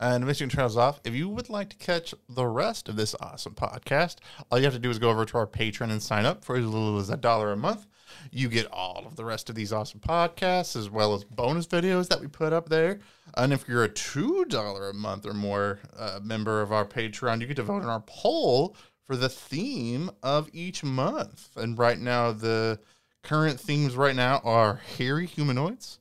[0.00, 3.14] And to Michigan Trails off, if you would like to catch the rest of this
[3.20, 4.16] awesome podcast,
[4.50, 6.56] all you have to do is go over to our Patreon and sign up for
[6.56, 7.86] as little as a dollar a month.
[8.30, 12.08] You get all of the rest of these awesome podcasts as well as bonus videos
[12.08, 13.00] that we put up there.
[13.36, 17.46] And if you're a $2 a month or more uh, member of our Patreon, you
[17.46, 21.50] get to vote in our poll for the theme of each month.
[21.56, 22.78] And right now, the
[23.22, 25.98] current themes right now are hairy humanoids,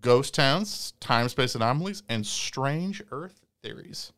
[0.00, 4.12] ghost towns, time space anomalies, and strange Earth theories.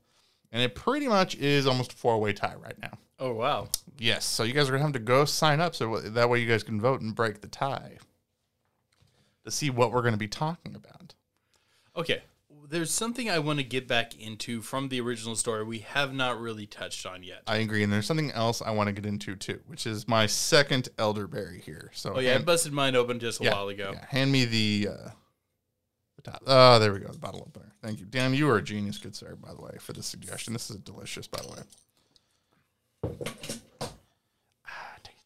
[0.52, 2.98] And it pretty much is almost a four way tie right now.
[3.18, 3.68] Oh, wow.
[4.02, 6.48] Yes, so you guys are gonna have to go sign up so that way you
[6.48, 7.98] guys can vote and break the tie
[9.44, 11.14] to see what we're gonna be talking about.
[11.94, 12.22] Okay.
[12.68, 16.40] There's something I want to get back into from the original story we have not
[16.40, 17.42] really touched on yet.
[17.48, 20.26] I agree, and there's something else I want to get into too, which is my
[20.26, 21.90] second elderberry here.
[21.92, 22.36] So Oh, yeah.
[22.36, 23.90] I busted mine open just a yeah, while ago.
[23.94, 25.08] yeah, hand me the uh,
[26.16, 26.42] the top.
[26.46, 27.72] Oh, there we go, the bottle opener.
[27.82, 28.32] Thank you, Dan.
[28.34, 29.34] You are a genius, good sir.
[29.34, 30.52] By the way, for the suggestion.
[30.52, 31.62] This is delicious, by the way.
[34.64, 35.18] Ah, tasty.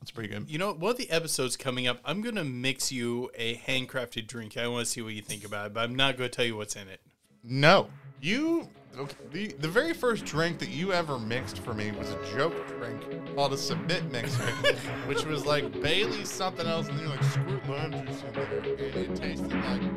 [0.00, 0.50] That's pretty good.
[0.50, 4.26] You know, one of the episodes coming up, I'm going to mix you a handcrafted
[4.26, 4.56] drink.
[4.56, 6.44] I want to see what you think about it, but I'm not going to tell
[6.44, 7.00] you what's in it.
[7.44, 7.88] No,
[8.20, 8.68] you.
[8.98, 12.66] Okay, the the very first drink that you ever mixed for me was a joke
[12.66, 13.00] drink
[13.36, 14.42] called a submit mixer,
[15.06, 18.58] which was like Bailey's something else, and then you're like screw lime juice in there,
[18.58, 19.87] and it tasted like